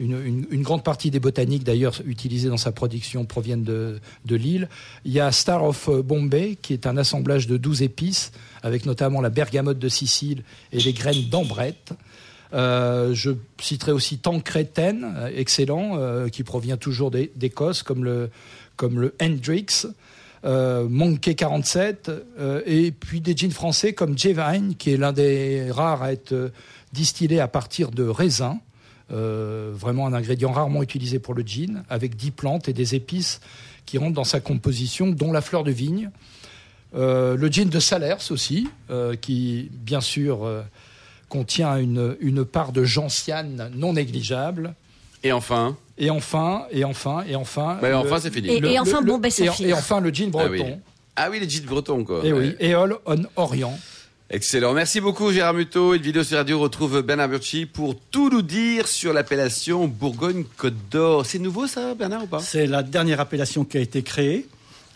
Une, 0.00 0.62
grande 0.62 0.82
partie 0.82 1.10
des 1.10 1.20
botaniques, 1.20 1.62
d'ailleurs, 1.62 2.00
utilisées 2.06 2.48
dans 2.48 2.56
sa 2.56 2.72
production 2.72 3.26
proviennent 3.26 3.64
de, 3.64 4.00
de 4.24 4.34
l'île. 4.34 4.68
Il 5.04 5.12
y 5.12 5.20
a 5.20 5.30
Star 5.30 5.62
of 5.62 5.90
Bombay, 5.90 6.56
qui 6.60 6.72
est 6.72 6.86
un 6.86 6.96
assemblage 6.96 7.46
de 7.46 7.58
12 7.58 7.82
épices, 7.82 8.32
avec 8.62 8.86
notamment 8.86 9.20
la 9.20 9.28
bergamote 9.28 9.78
de 9.78 9.88
Sicile 9.90 10.42
et 10.72 10.80
les 10.80 10.94
graines 10.94 11.28
d'ambrette. 11.30 11.92
Euh, 12.54 13.14
je 13.14 13.30
citerai 13.60 13.92
aussi 13.92 14.18
Tancreten, 14.18 15.04
euh, 15.16 15.30
excellent, 15.36 15.98
euh, 15.98 16.28
qui 16.28 16.42
provient 16.44 16.76
toujours 16.78 17.10
d'É- 17.10 17.30
d'Écosse, 17.36 17.82
comme 17.82 18.02
le, 18.02 18.30
comme 18.76 18.98
le 18.98 19.14
Hendrix, 19.22 19.66
Monkey 20.42 21.34
47, 21.34 22.10
euh, 22.38 22.62
et 22.64 22.92
puis 22.92 23.20
des 23.20 23.36
gins 23.36 23.50
français 23.50 23.92
comme 23.92 24.16
Jevine, 24.16 24.74
qui 24.78 24.90
est 24.92 24.96
l'un 24.96 25.12
des 25.12 25.70
rares 25.70 26.02
à 26.02 26.12
être 26.12 26.50
distillé 26.94 27.38
à 27.40 27.48
partir 27.48 27.90
de 27.90 28.04
raisins. 28.04 28.58
Euh, 29.12 29.72
vraiment 29.74 30.06
un 30.06 30.12
ingrédient 30.12 30.52
rarement 30.52 30.82
utilisé 30.82 31.18
pour 31.18 31.34
le 31.34 31.42
gin, 31.42 31.82
avec 31.90 32.16
10 32.16 32.30
plantes 32.30 32.68
et 32.68 32.72
des 32.72 32.94
épices 32.94 33.40
qui 33.86 33.98
rentrent 33.98 34.14
dans 34.14 34.24
sa 34.24 34.38
composition, 34.40 35.08
dont 35.08 35.32
la 35.32 35.40
fleur 35.40 35.64
de 35.64 35.72
vigne. 35.72 36.10
Euh, 36.94 37.36
le 37.36 37.48
gin 37.48 37.68
de 37.68 37.80
Salers 37.80 38.30
aussi, 38.30 38.68
euh, 38.90 39.16
qui 39.16 39.68
bien 39.72 40.00
sûr 40.00 40.44
euh, 40.44 40.62
contient 41.28 41.76
une, 41.76 42.16
une 42.20 42.44
part 42.44 42.72
de 42.72 42.84
gentiane 42.84 43.70
non 43.74 43.92
négligeable. 43.94 44.74
Et 45.22 45.32
enfin, 45.32 45.76
Et 45.98 46.08
enfin, 46.10 46.64
et 46.70 46.84
enfin, 46.84 47.24
et 47.28 47.36
enfin. 47.36 47.78
bah, 47.82 47.98
enfin 47.98 48.18
c'est 48.20 48.32
fini. 48.32 48.48
Et- 48.48 48.60
le- 48.60 48.78
enfin, 48.80 49.00
le- 49.00 49.06
bon, 49.06 49.18
ben, 49.18 49.30
et, 49.38 49.44
et 49.68 49.72
enfin 49.74 50.00
le 50.00 50.10
gin 50.10 50.30
Ah 50.38 50.46
oui. 50.50 50.58
breton. 50.58 50.80
Ah 51.16 51.28
oui, 51.30 51.38
les 51.40 51.48
jeans 51.50 51.66
bretons, 51.66 52.04
quoi. 52.04 52.20
Et 52.24 52.32
oui, 52.32 52.54
Éole 52.60 52.96
on 53.04 53.18
Orient. 53.36 53.76
Excellent. 54.32 54.74
Merci 54.74 55.00
beaucoup, 55.00 55.32
Gérard 55.32 55.54
Muto. 55.54 55.92
Une 55.94 56.02
vidéo 56.02 56.22
sur 56.22 56.36
radio 56.36 56.60
retrouve 56.60 57.02
Bernard 57.02 57.28
Burchi 57.28 57.66
pour 57.66 57.96
tout 57.98 58.30
nous 58.30 58.42
dire 58.42 58.86
sur 58.86 59.12
l'appellation 59.12 59.88
Bourgogne-Côte 59.88 60.74
d'Or. 60.90 61.26
C'est 61.26 61.40
nouveau, 61.40 61.66
ça, 61.66 61.94
Bernard, 61.94 62.22
ou 62.24 62.26
pas? 62.28 62.38
C'est 62.38 62.68
la 62.68 62.84
dernière 62.84 63.18
appellation 63.18 63.64
qui 63.64 63.76
a 63.76 63.80
été 63.80 64.02
créée. 64.04 64.46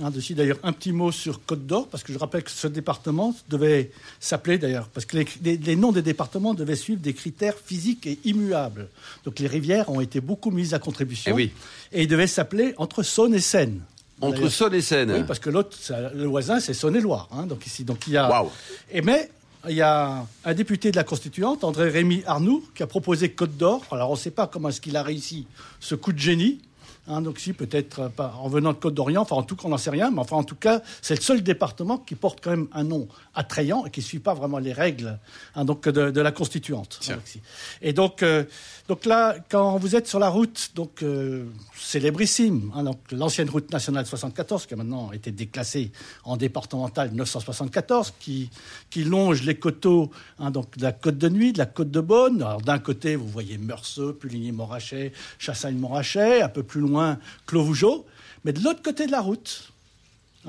Hein, 0.03 0.11
d'ailleurs, 0.31 0.59
un 0.63 0.73
petit 0.73 0.93
mot 0.93 1.11
sur 1.11 1.45
Côte 1.45 1.67
d'Or, 1.67 1.89
parce 1.89 2.05
que 2.05 2.13
je 2.13 2.19
rappelle 2.19 2.45
que 2.45 2.51
ce 2.51 2.69
département 2.69 3.35
devait 3.49 3.91
s'appeler, 4.21 4.59
d'ailleurs, 4.59 4.89
parce 4.89 5.05
que 5.07 5.17
les, 5.17 5.27
les- 5.43 5.57
les 5.57 5.77
noms 5.77 5.93
des 5.93 6.03
départements 6.03 6.55
devaient 6.55 6.75
suivre 6.77 7.01
des 7.01 7.13
critères 7.13 7.55
physiques 7.65 8.07
et 8.07 8.19
immuables. 8.25 8.89
Donc 9.25 9.41
les 9.41 9.47
rivières 9.49 9.89
ont 9.91 10.01
été 10.01 10.21
beaucoup 10.21 10.51
mises 10.53 10.75
à 10.75 10.79
contribution. 10.79 11.33
Eh 11.33 11.35
oui. 11.35 11.51
Et 11.93 12.03
il 12.03 12.09
devait 12.09 12.27
s'appeler 12.29 12.75
entre 12.77 13.03
Saône 13.03 13.35
et 13.35 13.41
Seine. 13.41 13.81
Entre 14.21 14.49
Saône 14.49 14.75
et 14.75 14.81
Seine. 14.81 15.13
Oui, 15.13 15.25
parce 15.27 15.39
que 15.39 15.51
l'autre, 15.51 15.77
le 16.15 16.25
voisin, 16.27 16.61
c'est 16.61 16.75
Saône-et-Loire. 16.75 17.29
hein, 17.33 17.47
donc 17.47 17.67
ici, 17.67 17.85
donc 17.85 18.07
il 18.07 18.15
y 18.15 18.17
a. 18.17 18.29
Waouh. 18.29 18.51
Et 18.91 19.03
mais 19.03 19.31
il 19.69 19.77
y 19.77 19.83
a 19.83 20.27
un 20.45 20.55
député 20.55 20.91
de 20.91 20.97
la 20.97 21.05
Constituante, 21.05 21.65
André 21.65 21.89
Rémy 21.89 22.23
Arnoux, 22.27 22.63
qui 22.75 22.83
a 22.83 22.87
proposé 22.87 23.31
Côte 23.31 23.57
d'Or. 23.57 23.83
Alors 23.91 24.11
on 24.11 24.15
ne 24.15 24.19
sait 24.19 24.31
pas 24.31 24.47
comment 24.47 24.69
est-ce 24.69 24.81
qu'il 24.81 24.97
a 24.97 25.03
réussi 25.03 25.47
ce 25.81 25.95
coup 25.95 26.13
de 26.13 26.19
génie. 26.19 26.61
Hein, 27.07 27.21
donc 27.21 27.39
si 27.39 27.53
peut-être 27.53 28.01
euh, 28.01 28.23
en 28.23 28.49
venant 28.49 28.73
de 28.73 28.79
Côte 28.79 28.95
d'Orient, 28.95 29.23
enfin 29.23 29.37
en 29.37 29.43
tout 29.43 29.57
cas 29.57 29.65
on 29.67 29.69
n'en 29.69 29.77
sait 29.77 29.91
rien, 29.91 30.11
mais 30.11 30.21
enfin 30.21 30.37
en 30.37 30.43
tout 30.43 30.55
cas 30.55 30.81
c'est 31.03 31.15
le 31.15 31.21
seul 31.21 31.43
département 31.43 31.99
qui 31.99 32.15
porte 32.15 32.39
quand 32.43 32.51
même 32.51 32.67
un 32.73 32.85
nom 32.85 33.09
attrayant 33.35 33.85
et 33.85 33.91
qui 33.91 34.01
ne 34.01 34.05
suit 34.05 34.21
pas 34.21 34.33
vraiment 34.33 34.59
les 34.59 34.73
règles 34.73 35.19
hein, 35.55 35.67
donc 35.67 35.87
de, 35.87 36.21
la 36.21 36.33
constituante. 36.33 37.01
Hein, 37.11 37.17
et 37.83 37.93
donc 37.93 38.23
euh, 38.23 38.45
donc 38.89 39.05
là 39.05 39.37
quand 39.51 39.77
vous 39.77 39.97
êtes 39.97 40.07
sur 40.07 40.19
la 40.19 40.31
route 40.31 40.71
donc 40.75 41.03
euh, 41.03 41.45
célébrissime, 41.77 42.73
donc 42.83 43.01
l'ancienne 43.13 43.51
route 43.51 43.71
nationale 43.71 44.07
74 44.07 44.65
qui 44.65 44.73
a 44.73 44.79
maintenant 44.79 45.13
été 45.13 45.31
déclassée 45.31 45.93
en 46.25 46.39
départementale 46.39 47.11
974 47.13 48.15
qui 48.19 48.49
qui 48.89 49.05
longe 49.05 49.43
les 49.43 49.57
coteaux 49.57 50.11
donc 50.41 50.79
de 50.79 50.83
la 50.83 50.93
côte 50.93 51.19
de 51.19 51.29
Nuit, 51.29 51.53
de 51.53 51.59
la 51.59 51.67
côte 51.67 51.91
de 51.91 52.01
Beaune. 52.01 52.41
Alors 52.41 52.63
d'un 52.63 52.79
côté 52.79 53.15
vous 53.15 53.29
voyez 53.29 53.59
Meursault, 53.59 54.15
Puligny-Morachet, 54.15 55.13
Chassagne-Morachet, 55.39 56.41
un 56.41 56.49
peu 56.49 56.63
plus 56.63 56.81
loin 56.81 56.94
Clovougeau. 57.47 58.07
Mais 58.45 58.53
de 58.53 58.63
l'autre 58.63 58.83
côté 58.83 59.07
de 59.07 59.13
la 59.13 59.21
route, 59.21 59.73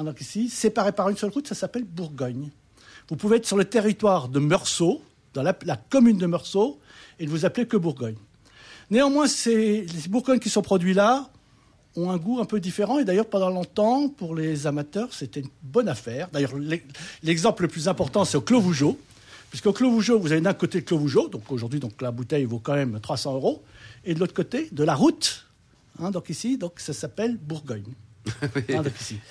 donc 0.03 0.19
ici, 0.19 0.49
séparé 0.49 0.91
par 0.91 1.09
une 1.09 1.17
seule 1.17 1.29
route, 1.29 1.47
ça 1.47 1.55
s'appelle 1.55 1.85
Bourgogne. 1.85 2.49
Vous 3.09 3.15
pouvez 3.15 3.37
être 3.37 3.45
sur 3.45 3.57
le 3.57 3.65
territoire 3.65 4.27
de 4.27 4.39
Meursault, 4.39 5.01
dans 5.33 5.43
la, 5.43 5.53
commune 5.89 6.17
de 6.17 6.25
Meursault, 6.25 6.79
et 7.19 7.25
ne 7.25 7.29
vous 7.29 7.45
appelez 7.45 7.67
que 7.67 7.77
Bourgogne. 7.77 8.15
Néanmoins, 8.89 9.27
ces, 9.27 9.81
les 9.81 10.07
Bourgognes 10.09 10.39
qui 10.39 10.49
sont 10.49 10.61
produits 10.61 10.93
là 10.93 11.29
ont 11.95 12.09
un 12.09 12.17
goût 12.17 12.41
un 12.41 12.45
peu 12.45 12.59
différent. 12.59 12.99
Et 12.99 13.05
d'ailleurs, 13.05 13.27
pendant 13.27 13.49
longtemps, 13.49 14.09
pour 14.09 14.35
les 14.35 14.67
amateurs, 14.67 15.13
c'était 15.13 15.39
une 15.39 15.49
bonne 15.63 15.87
affaire. 15.87 16.29
D'ailleurs, 16.31 16.53
l'exemple 17.23 17.63
le 17.63 17.67
plus 17.69 17.87
important, 17.87 18.25
c'est 18.25 18.37
au 18.37 18.41
Clovougeau. 18.41 18.99
Puisqu'au 19.49 19.71
Clovougeau, 19.71 20.19
vous 20.19 20.31
avez 20.31 20.41
d'un 20.41 20.53
côté 20.53 20.79
le 20.79 20.83
Clovougeau, 20.83 21.29
donc 21.29 21.49
aujourd'hui, 21.51 21.79
donc 21.79 22.01
la 22.01 22.11
bouteille 22.11 22.43
vaut 22.43 22.59
quand 22.59 22.73
même 22.73 22.99
300 22.99 23.35
euros. 23.35 23.63
Et 24.03 24.13
de 24.13 24.19
l'autre 24.19 24.33
côté, 24.33 24.67
de 24.71 24.83
la 24.83 24.95
route, 24.95 25.45
Hein, 25.99 26.11
donc 26.11 26.29
ici, 26.29 26.57
donc 26.57 26.79
ça 26.79 26.93
s'appelle 26.93 27.37
Bourgogne. 27.37 27.93
Hein, 28.43 28.81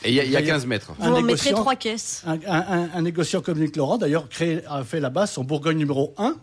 et 0.04 0.10
il 0.10 0.14
y, 0.14 0.36
a 0.36 0.42
15 0.42 0.66
mètres. 0.66 0.92
Vous 0.98 1.08
en 1.08 1.20
mettrez 1.20 1.50
trois 1.50 1.74
caisses. 1.74 2.24
Un, 2.46 3.02
négociant 3.02 3.40
comme 3.40 3.58
Nick 3.58 3.74
Laurent, 3.74 3.98
d'ailleurs, 3.98 4.28
a 4.68 4.84
fait 4.84 5.00
là-bas 5.00 5.26
son 5.26 5.42
Bourgogne 5.42 5.78
numéro 5.78 6.14
1. 6.16 6.36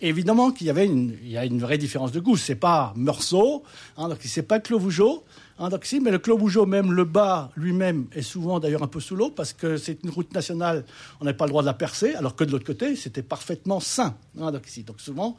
Évidemment 0.00 0.50
qu'il 0.50 0.66
y 0.66 0.70
avait 0.70 0.86
une, 0.86 1.16
il 1.22 1.30
y 1.30 1.38
a 1.38 1.44
une 1.44 1.58
vraie 1.58 1.78
différence 1.78 2.12
de 2.12 2.20
goût. 2.20 2.36
C'est 2.36 2.54
pas 2.54 2.92
Meursault, 2.96 3.62
hein, 3.96 4.08
donc 4.08 4.18
c'est 4.22 4.42
pas 4.42 4.60
Clovougeau, 4.60 5.24
Hein, 5.62 5.68
mais 6.02 6.10
le 6.10 6.18
Clos 6.18 6.38
Bougeot, 6.38 6.66
même 6.66 6.92
le 6.92 7.04
bas 7.04 7.50
lui-même, 7.54 8.06
est 8.12 8.22
souvent 8.22 8.58
d'ailleurs 8.58 8.82
un 8.82 8.88
peu 8.88 8.98
sous 8.98 9.14
l'eau 9.14 9.30
parce 9.30 9.52
que 9.52 9.76
c'est 9.76 10.02
une 10.02 10.10
route 10.10 10.34
nationale, 10.34 10.84
on 11.20 11.24
n'a 11.24 11.34
pas 11.34 11.44
le 11.44 11.50
droit 11.50 11.62
de 11.62 11.66
la 11.66 11.72
percer, 11.72 12.14
alors 12.14 12.34
que 12.34 12.42
de 12.42 12.50
l'autre 12.50 12.64
côté, 12.64 12.96
c'était 12.96 13.22
parfaitement 13.22 13.78
sain. 13.78 14.16
Hein, 14.40 14.50
donc, 14.50 14.66
ici. 14.66 14.82
donc 14.82 15.00
souvent, 15.00 15.36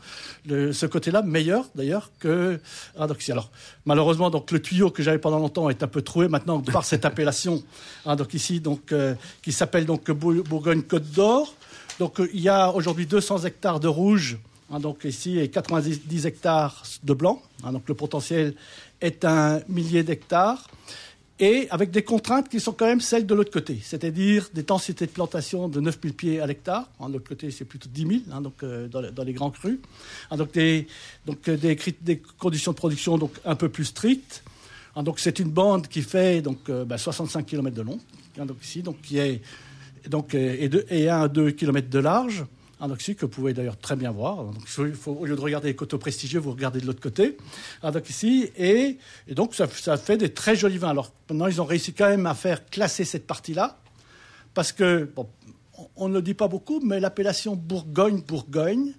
ce 0.47 0.85
côté-là, 0.85 1.23
meilleur 1.23 1.65
d'ailleurs 1.75 2.11
que. 2.19 2.59
Hein, 2.97 3.07
donc, 3.07 3.21
ici. 3.21 3.33
Alors, 3.33 3.49
malheureusement, 3.85 4.29
donc, 4.29 4.51
le 4.51 4.61
tuyau 4.61 4.91
que 4.91 5.03
j'avais 5.03 5.17
pendant 5.17 5.39
longtemps 5.39 5.69
est 5.69 5.83
un 5.83 5.87
peu 5.87 6.01
troué 6.01 6.29
maintenant 6.29 6.61
par 6.61 6.85
cette 6.85 7.03
appellation 7.03 7.61
donc, 8.05 8.33
ici, 8.33 8.61
donc, 8.61 8.93
euh, 8.93 9.15
qui 9.41 9.51
s'appelle 9.51 9.85
donc 9.85 10.09
Bourgogne-Côte 10.09 11.11
d'Or. 11.11 11.53
Donc, 11.99 12.21
il 12.34 12.41
y 12.41 12.49
a 12.49 12.71
aujourd'hui 12.71 13.06
200 13.06 13.45
hectares 13.45 13.79
de 13.79 13.88
rouge. 13.88 14.38
donc 14.79 15.03
ici, 15.03 15.39
et 15.39 15.49
90 15.49 16.25
hectares 16.25 16.84
de 17.03 17.13
blanc. 17.13 17.41
donc 17.63 17.84
le 17.88 17.93
potentiel 17.93 18.56
est 19.01 19.25
un 19.25 19.62
millier 19.67 20.03
d'hectares 20.03 20.67
et 21.39 21.67
avec 21.71 21.91
des 21.91 22.03
contraintes 22.03 22.47
qui 22.47 22.60
sont 22.60 22.73
quand 22.73 22.86
même 22.86 23.01
celles 23.01 23.25
de 23.25 23.34
l'autre 23.34 23.51
côté, 23.51 23.79
c'est-à-dire 23.82 24.49
des 24.53 24.63
densités 24.63 25.06
de 25.06 25.12
plantation 25.12 25.67
de 25.67 25.79
9000 25.82 26.13
pieds 26.13 26.39
à 26.39 26.45
l'hectare. 26.45 26.88
En 26.99 27.10
l'autre 27.10 27.27
côté, 27.27 27.49
c'est 27.49 27.65
plutôt 27.65 27.89
10 27.89 28.01
000 28.01 28.13
hein, 28.32 28.41
donc, 28.41 28.63
euh, 28.63 28.88
dans, 28.88 29.23
les 29.23 29.34
grands 29.34 29.49
crus. 29.49 29.79
Hein, 30.29 30.38
donc, 30.38 30.58
euh, 30.58 30.84
des, 31.25 32.21
conditions 32.38 32.71
de 32.71 32.77
production 32.77 33.17
donc, 33.17 33.34
un 33.45 33.56
peu 33.56 33.67
plus 33.67 33.86
strictes. 33.86 34.43
Hein, 34.95 35.03
donc, 35.03 35.19
c'est 35.19 35.39
une 35.39 35.49
bande 35.49 35.88
qui 35.88 36.03
fait 36.03 36.41
donc, 36.41 36.60
65 36.67 36.69
euh, 36.69 37.41
bah, 37.41 37.43
km 37.43 37.75
de 37.75 37.82
long, 37.82 37.99
donc, 38.38 38.58
ici, 38.63 38.84
donc, 38.84 39.01
qui 39.01 39.17
est 39.17 39.41
donc, 40.09 40.35
et, 40.35 40.69
et 40.89 41.09
1 41.09 41.21
à 41.21 41.27
2 41.27 41.51
km 41.51 41.89
de 41.89 41.99
large 41.99 42.45
un 42.83 42.91
oxy 42.91 43.15
que 43.15 43.21
vous 43.21 43.31
pouvez 43.31 43.53
d'ailleurs 43.53 43.77
très 43.77 43.95
bien 43.95 44.11
voir. 44.11 44.43
Donc, 44.43 44.55
au 45.05 45.25
lieu 45.25 45.37
de 45.37 45.41
regarder 45.41 45.69
les 45.69 45.75
coteaux 45.75 45.97
prestigieux, 45.97 46.39
vous 46.39 46.51
regardez 46.51 46.81
de 46.81 46.85
l'autre 46.85 46.99
côté. 46.99 47.37
Donc 47.81 48.09
ici, 48.09 48.49
et, 48.57 48.97
donc 49.31 49.55
ça, 49.55 49.67
fait 49.67 50.17
des 50.17 50.33
très 50.33 50.57
jolis 50.57 50.79
vins. 50.79 50.89
Alors 50.89 51.13
maintenant, 51.29 51.47
ils 51.47 51.61
ont 51.61 51.65
réussi 51.65 51.93
quand 51.93 52.09
même 52.09 52.25
à 52.25 52.33
faire 52.33 52.65
classer 52.65 53.05
cette 53.05 53.25
partie-là, 53.25 53.79
parce 54.53 54.73
que, 54.73 55.09
on 55.95 56.09
ne 56.09 56.15
le 56.15 56.21
dit 56.21 56.33
pas 56.33 56.49
beaucoup, 56.49 56.81
mais 56.81 56.99
l'appellation 56.99 57.55
Bourgogne-Bourgogne 57.55 58.93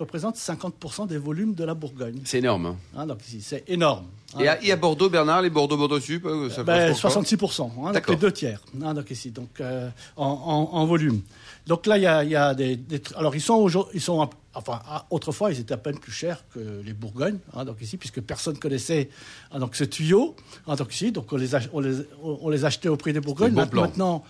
représente 0.00 0.36
50% 0.36 1.06
des 1.06 1.18
volumes 1.18 1.54
de 1.54 1.64
la 1.64 1.74
Bourgogne. 1.74 2.20
C'est 2.24 2.38
énorme. 2.38 2.66
Hein. 2.66 2.76
Ah, 2.96 3.06
donc 3.06 3.18
c'est 3.22 3.68
énorme. 3.68 4.06
Et, 4.38 4.72
à, 4.72 4.76
Bordeaux, 4.76 5.10
Bernard, 5.10 5.42
les 5.42 5.50
Bordeaux-Bordeaux-Sup, 5.50 6.26
ça 6.54 6.62
ben, 6.62 6.92
66%, 6.92 7.62
hein, 7.84 7.92
donc 7.92 8.08
les 8.08 8.16
deux 8.16 8.32
tiers. 8.32 8.62
Hein, 8.80 8.94
donc 8.94 9.10
ici, 9.10 9.30
donc 9.30 9.60
euh, 9.60 9.88
en, 10.16 10.86
volume. 10.86 11.20
Donc 11.66 11.86
là, 11.86 11.98
il 11.98 12.30
y 12.30 12.36
a, 12.36 12.54
des, 12.54 12.78
Alors, 13.16 13.34
ils 13.34 13.40
sont, 13.40 13.68
ils 13.92 14.00
sont 14.00 14.30
enfin, 14.54 14.80
autrefois, 15.10 15.52
ils 15.52 15.60
étaient 15.60 15.74
à 15.74 15.78
peine 15.78 15.98
plus 15.98 16.12
chers 16.12 16.44
que 16.54 16.80
les 16.84 16.92
Bourgognes, 16.92 17.38
hein, 17.54 17.64
donc 17.64 17.76
ici, 17.80 17.96
puisque 17.96 18.20
personne 18.20 18.56
connaissait 18.56 19.10
hein, 19.52 19.58
donc 19.58 19.74
ce 19.74 19.84
tuyau. 19.84 20.36
Hein, 20.66 20.76
donc 20.76 20.94
ici, 20.94 21.10
donc 21.10 21.32
on 21.32 21.36
les, 21.36 21.50
on 21.72 21.80
les, 21.80 21.96
on 22.22 22.48
les 22.48 22.64
achetait 22.64 22.88
au 22.88 22.96
prix 22.96 23.12
des 23.12 23.20
Bourgognes. 23.20 23.52
maintenant, 23.52 24.24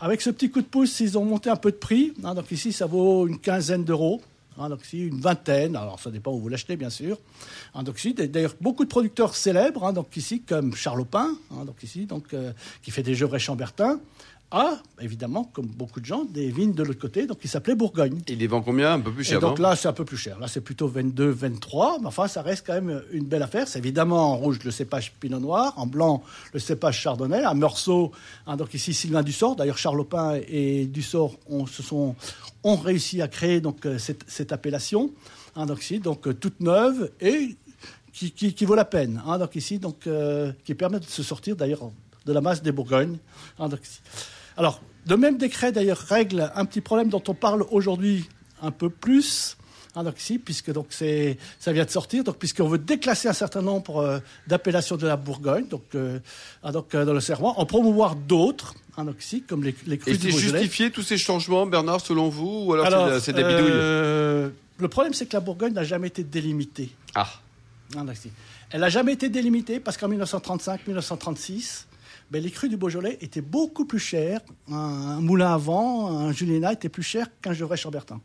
avec 0.00 0.20
ce 0.20 0.30
petit 0.30 0.50
coup 0.50 0.60
de 0.60 0.66
pouce, 0.66 1.00
ils 1.00 1.18
ont 1.18 1.24
monté 1.24 1.50
un 1.50 1.56
peu 1.56 1.70
de 1.70 1.76
prix. 1.76 2.12
donc 2.18 2.50
ici, 2.52 2.72
ça 2.72 2.86
vaut 2.86 3.26
une 3.26 3.38
quinzaine 3.38 3.84
d'euros. 3.84 4.20
Ici, 4.84 5.06
une 5.06 5.20
vingtaine. 5.20 5.76
Alors, 5.76 6.00
ça 6.00 6.10
dépend 6.10 6.32
où 6.32 6.38
vous 6.38 6.48
l'achetez, 6.48 6.76
bien 6.76 6.90
sûr. 6.90 7.18
ici, 7.98 8.14
d'ailleurs, 8.14 8.54
beaucoup 8.60 8.84
de 8.84 8.88
producteurs 8.88 9.34
célèbres. 9.34 9.92
donc 9.92 10.16
ici, 10.16 10.42
comme 10.42 10.74
Charlopin, 10.74 11.30
donc 11.66 11.82
ici, 11.82 12.06
donc 12.06 12.34
euh, 12.34 12.52
qui 12.82 12.90
fait 12.90 13.02
des 13.02 13.14
gevrets 13.14 13.38
chambertins 13.38 14.00
a, 14.52 14.78
évidemment, 15.00 15.44
comme 15.44 15.66
beaucoup 15.66 16.00
de 16.00 16.04
gens, 16.04 16.24
des 16.24 16.50
vignes 16.50 16.74
de 16.74 16.82
l'autre 16.82 17.00
côté, 17.00 17.26
donc 17.26 17.38
il 17.42 17.48
s'appelait 17.48 17.74
Bourgogne. 17.74 18.20
Il 18.28 18.38
les 18.38 18.46
vend 18.46 18.62
combien? 18.62 18.92
Un 18.94 19.00
peu 19.00 19.10
plus 19.10 19.24
cher. 19.24 19.40
donc 19.40 19.58
là, 19.58 19.74
c'est 19.74 19.88
un 19.88 19.92
peu 19.92 20.04
plus 20.04 20.16
cher. 20.16 20.38
Là, 20.38 20.46
c'est 20.46 20.60
plutôt 20.60 20.88
22, 20.88 21.30
23, 21.30 21.98
mais 22.00 22.06
enfin, 22.06 22.28
ça 22.28 22.42
reste 22.42 22.66
quand 22.66 22.74
même 22.74 23.02
une 23.10 23.24
belle 23.24 23.42
affaire. 23.42 23.66
C'est 23.66 23.78
évidemment 23.78 24.32
en 24.32 24.36
rouge 24.36 24.58
le 24.64 24.70
cépage 24.70 25.12
Pinot 25.18 25.40
Noir, 25.40 25.72
en 25.76 25.86
blanc 25.86 26.22
le 26.52 26.60
cépage 26.60 27.00
Chardonnay, 27.00 27.42
à 27.42 27.54
Meursault, 27.54 28.12
hein, 28.46 28.56
donc 28.56 28.74
ici 28.74 28.92
Sylvain 28.92 29.22
Dussort. 29.22 29.56
D'ailleurs, 29.56 29.78
Charlopin 29.78 30.38
et 30.48 30.86
Dussort 30.86 31.38
ont, 31.48 31.66
se 31.66 31.82
sont, 31.82 32.14
ont 32.62 32.76
réussi 32.76 33.22
à 33.22 33.28
créer 33.28 33.60
donc 33.60 33.86
euh, 33.86 33.98
cette, 33.98 34.52
appellation, 34.52 35.10
hein, 35.56 35.66
donc 35.66 35.82
ici, 35.82 35.98
donc 35.98 36.26
euh, 36.26 36.34
toute 36.34 36.60
neuve 36.60 37.10
et 37.20 37.56
qui, 38.12 38.32
qui, 38.32 38.64
vaut 38.64 38.74
la 38.74 38.84
peine. 38.84 39.22
Hein, 39.26 39.38
donc 39.38 39.56
ici, 39.56 39.78
donc 39.78 40.06
euh, 40.06 40.52
qui 40.64 40.74
permet 40.74 41.00
de 41.00 41.04
se 41.04 41.22
sortir 41.22 41.56
d'ailleurs 41.56 41.90
de 42.26 42.32
la 42.32 42.40
masse 42.40 42.62
des 42.62 42.72
Bourgognes. 42.72 43.16
donc. 43.58 43.80
Alors, 44.56 44.80
le 45.08 45.16
même 45.16 45.38
décret, 45.38 45.72
d'ailleurs, 45.72 45.98
règle 45.98 46.50
un 46.54 46.64
petit 46.64 46.80
problème 46.80 47.08
dont 47.08 47.22
on 47.28 47.34
parle 47.34 47.64
aujourd'hui 47.70 48.28
un 48.60 48.70
peu 48.70 48.90
plus. 48.90 49.56
Hein, 49.94 50.04
donc 50.04 50.18
ici, 50.18 50.38
puisque 50.38 50.72
donc 50.72 50.86
c'est, 50.88 51.36
ça 51.58 51.70
vient 51.72 51.84
de 51.84 51.90
sortir, 51.90 52.24
donc 52.24 52.38
puisqu'on 52.38 52.66
veut 52.66 52.78
déclasser 52.78 53.28
un 53.28 53.34
certain 53.34 53.60
nombre 53.60 53.98
euh, 53.98 54.18
d'appellations 54.46 54.96
de 54.96 55.06
la 55.06 55.16
Bourgogne, 55.16 55.66
donc, 55.68 55.82
euh, 55.94 56.18
ah, 56.62 56.72
donc 56.72 56.94
euh, 56.94 57.04
dans 57.04 57.12
le 57.12 57.20
serment, 57.20 57.60
en 57.60 57.66
promouvoir 57.66 58.16
d'autres, 58.16 58.74
hein, 58.96 59.04
donc 59.04 59.22
ici, 59.22 59.42
comme 59.42 59.62
les, 59.62 59.74
les 59.86 59.98
crus 59.98 60.14
Et 60.16 60.18
c'est 60.18 60.30
justifié 60.30 60.90
tous 60.90 61.02
ces 61.02 61.18
changements, 61.18 61.66
Bernard, 61.66 62.00
selon 62.00 62.30
vous, 62.30 62.64
ou 62.68 62.72
alors, 62.72 63.20
c'est, 63.20 63.34
des 63.34 63.44
bidouilles 63.44 63.68
Le 63.68 64.88
problème, 64.88 65.12
c'est 65.12 65.26
que 65.26 65.34
la 65.34 65.40
Bourgogne 65.40 65.74
n'a 65.74 65.84
jamais 65.84 66.08
été 66.08 66.24
délimitée. 66.24 66.90
Ah. 67.14 67.28
Hein, 67.94 68.06
Elle 68.70 68.80
n'a 68.80 68.88
jamais 68.88 69.12
été 69.12 69.28
délimitée 69.28 69.78
parce 69.78 69.98
qu'en 69.98 70.08
1935-1936, 70.08 71.84
ben, 72.32 72.42
les 72.42 72.50
crus 72.50 72.70
du 72.70 72.78
Beaujolais 72.78 73.18
étaient 73.20 73.42
beaucoup 73.42 73.84
plus 73.84 73.98
chers. 73.98 74.40
Un, 74.70 75.20
moulin 75.20 75.52
à 75.52 75.58
vent, 75.58 76.08
un 76.16 76.32
Juliena 76.32 76.72
était 76.72 76.88
plus 76.88 77.02
cher 77.02 77.26
qu'un 77.42 77.52
Gevrey 77.52 77.76
Chambertin. 77.76 78.22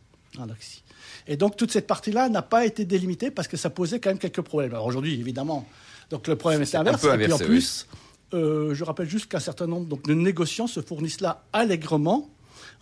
Et 1.28 1.36
donc 1.36 1.58
toute 1.58 1.74
cette 1.74 1.88
partie-là 1.88 2.30
n'a 2.30 2.42
pas 2.42 2.66
été 2.66 2.86
délimitée 2.86 3.32
parce 3.32 3.50
que 3.50 3.58
ça 3.58 3.70
posait 3.70 4.00
quand 4.00 4.10
même 4.10 4.18
quelques 4.18 4.42
problèmes. 4.42 4.72
Alors 4.72 4.86
aujourd'hui, 4.86 5.20
évidemment, 5.20 5.68
donc 6.10 6.28
le 6.28 6.38
problème 6.38 6.62
est 6.62 6.74
inverse. 6.74 7.04
et 7.04 7.18
puis 7.18 7.34
en 7.34 7.38
plus, 7.38 7.86
euh, 8.34 8.74
je 8.74 8.84
rappelle 8.86 9.10
juste 9.10 9.26
qu'un 9.26 9.42
certain 9.42 9.68
nombre 9.68 9.88
donc, 9.88 10.04
de 10.04 10.14
négociants 10.14 10.68
se 10.68 10.80
fournissent 10.80 11.20
là 11.20 11.44
allègrement. 11.52 12.30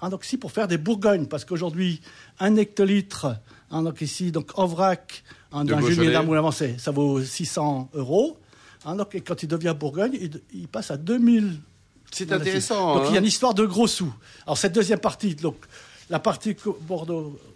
Hein, 0.02 0.10
donc 0.10 0.26
ici 0.26 0.38
pour 0.38 0.52
faire 0.52 0.68
des 0.68 0.78
bourgognes, 0.78 1.26
parce 1.26 1.44
qu'aujourd'hui 1.44 2.02
un 2.40 2.56
hectolitre, 2.56 3.36
hein, 3.72 3.82
donc 3.82 4.00
ici 4.02 4.32
donc 4.32 4.52
en 4.60 4.68
vrac, 4.68 5.24
hein, 5.52 5.66
d'un 5.66 5.82
Juliena 5.82 6.22
moulin 6.22 6.40
à 6.40 6.44
vent, 6.44 6.52
ça 6.52 6.92
vaut 6.92 7.20
600 7.20 7.90
euros. 7.96 8.38
Donc, 8.94 9.16
quand 9.26 9.42
il 9.42 9.48
devient 9.48 9.76
Bourgogne, 9.78 10.18
il, 10.54 10.68
passe 10.68 10.92
à 10.92 10.98
2000. 10.98 11.60
C'est 12.12 12.32
intéressant. 12.32 12.96
Donc 12.96 13.06
il 13.08 13.12
y 13.12 13.16
a 13.16 13.18
hein. 13.18 13.22
une 13.22 13.28
histoire 13.28 13.54
de 13.54 13.66
gros 13.66 13.88
sous. 13.88 14.14
Alors 14.46 14.58
cette 14.58 14.74
deuxième 14.74 15.00
partie, 15.00 15.36
donc 15.36 15.58
la 16.10 16.20
partie 16.20 16.56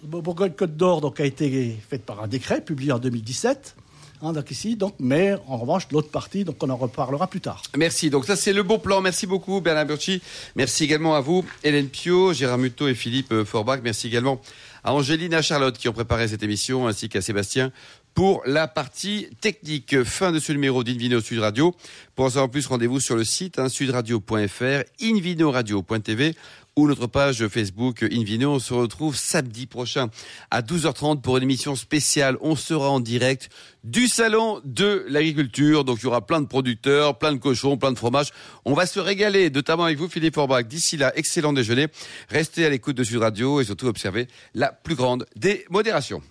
Bourgogne-Côte 0.03 0.75
d'Or, 0.75 1.01
donc 1.01 1.19
a 1.19 1.25
été 1.25 1.77
faite 1.87 2.03
par 2.03 2.23
un 2.23 2.27
décret 2.27 2.61
publié 2.61 2.91
en 2.91 2.99
2017. 2.99 3.75
Hein, 4.21 4.33
donc 4.33 4.51
ici, 4.51 4.75
donc, 4.75 4.95
mais 4.99 5.35
en 5.47 5.55
revanche, 5.55 5.83
l'autre 5.91 6.09
partie, 6.09 6.43
donc 6.43 6.61
on 6.61 6.69
en 6.69 6.75
reparlera 6.75 7.27
plus 7.27 7.39
tard. 7.39 7.61
Merci. 7.77 8.09
Donc 8.09 8.25
ça, 8.25 8.35
c'est 8.35 8.51
le 8.51 8.63
bon 8.63 8.77
plan. 8.77 8.99
Merci 8.99 9.27
beaucoup, 9.27 9.61
Bernard 9.61 9.85
Burchi. 9.85 10.21
Merci 10.55 10.83
également 10.83 11.15
à 11.15 11.21
vous, 11.21 11.45
Hélène 11.63 11.87
Pio, 11.87 12.33
Gérard 12.33 12.57
Muto 12.57 12.87
et 12.87 12.95
Philippe 12.95 13.43
Forbach. 13.43 13.79
Merci 13.81 14.07
également 14.07 14.41
à 14.83 14.93
Angéline 14.93 15.31
et 15.31 15.37
à 15.37 15.41
Charlotte 15.41 15.77
qui 15.77 15.87
ont 15.87 15.93
préparé 15.93 16.27
cette 16.27 16.43
émission, 16.43 16.87
ainsi 16.87 17.07
qu'à 17.07 17.21
Sébastien 17.21 17.71
pour 18.19 18.43
la 18.45 18.67
partie 18.67 19.29
technique. 19.39 20.03
Fin 20.03 20.33
de 20.33 20.39
ce 20.39 20.51
numéro 20.51 20.83
d'Invino 20.83 21.21
Sud 21.21 21.39
Radio. 21.39 21.73
Pour 22.15 22.25
en 22.25 22.29
savoir 22.29 22.51
plus, 22.51 22.67
rendez-vous 22.67 22.99
sur 22.99 23.15
le 23.15 23.23
site 23.23 23.59
hein, 23.59 23.69
sudradio.fr, 23.69 24.83
invinoradio.tv 25.01 26.35
ou 26.75 26.89
notre 26.89 27.07
page 27.07 27.47
Facebook 27.47 28.03
Invino. 28.03 28.55
On 28.55 28.59
se 28.59 28.73
retrouve 28.73 29.15
samedi 29.15 29.67
prochain 29.67 30.09
à 30.51 30.61
12h30 30.61 31.21
pour 31.21 31.37
une 31.37 31.43
émission 31.43 31.77
spéciale. 31.77 32.35
On 32.41 32.57
sera 32.57 32.89
en 32.89 32.99
direct 32.99 33.47
du 33.85 34.09
salon 34.09 34.59
de 34.65 35.05
l'agriculture. 35.07 35.85
Donc 35.85 35.99
il 36.01 36.03
y 36.03 36.07
aura 36.07 36.27
plein 36.27 36.41
de 36.41 36.47
producteurs, 36.47 37.17
plein 37.19 37.31
de 37.31 37.37
cochons, 37.37 37.77
plein 37.77 37.93
de 37.93 37.97
fromages. 37.97 38.31
On 38.65 38.73
va 38.73 38.85
se 38.85 38.99
régaler, 38.99 39.49
notamment 39.49 39.85
avec 39.85 39.97
vous 39.97 40.09
Philippe 40.09 40.35
Forbach. 40.35 40.65
D'ici 40.65 40.97
là, 40.97 41.13
excellent 41.15 41.53
déjeuner. 41.53 41.87
Restez 42.27 42.65
à 42.65 42.69
l'écoute 42.69 42.97
de 42.97 43.03
Sud 43.05 43.19
Radio 43.19 43.61
et 43.61 43.63
surtout 43.63 43.87
observez 43.87 44.27
la 44.55 44.73
plus 44.73 44.95
grande 44.95 45.25
des 45.37 45.63
modérations. 45.69 46.21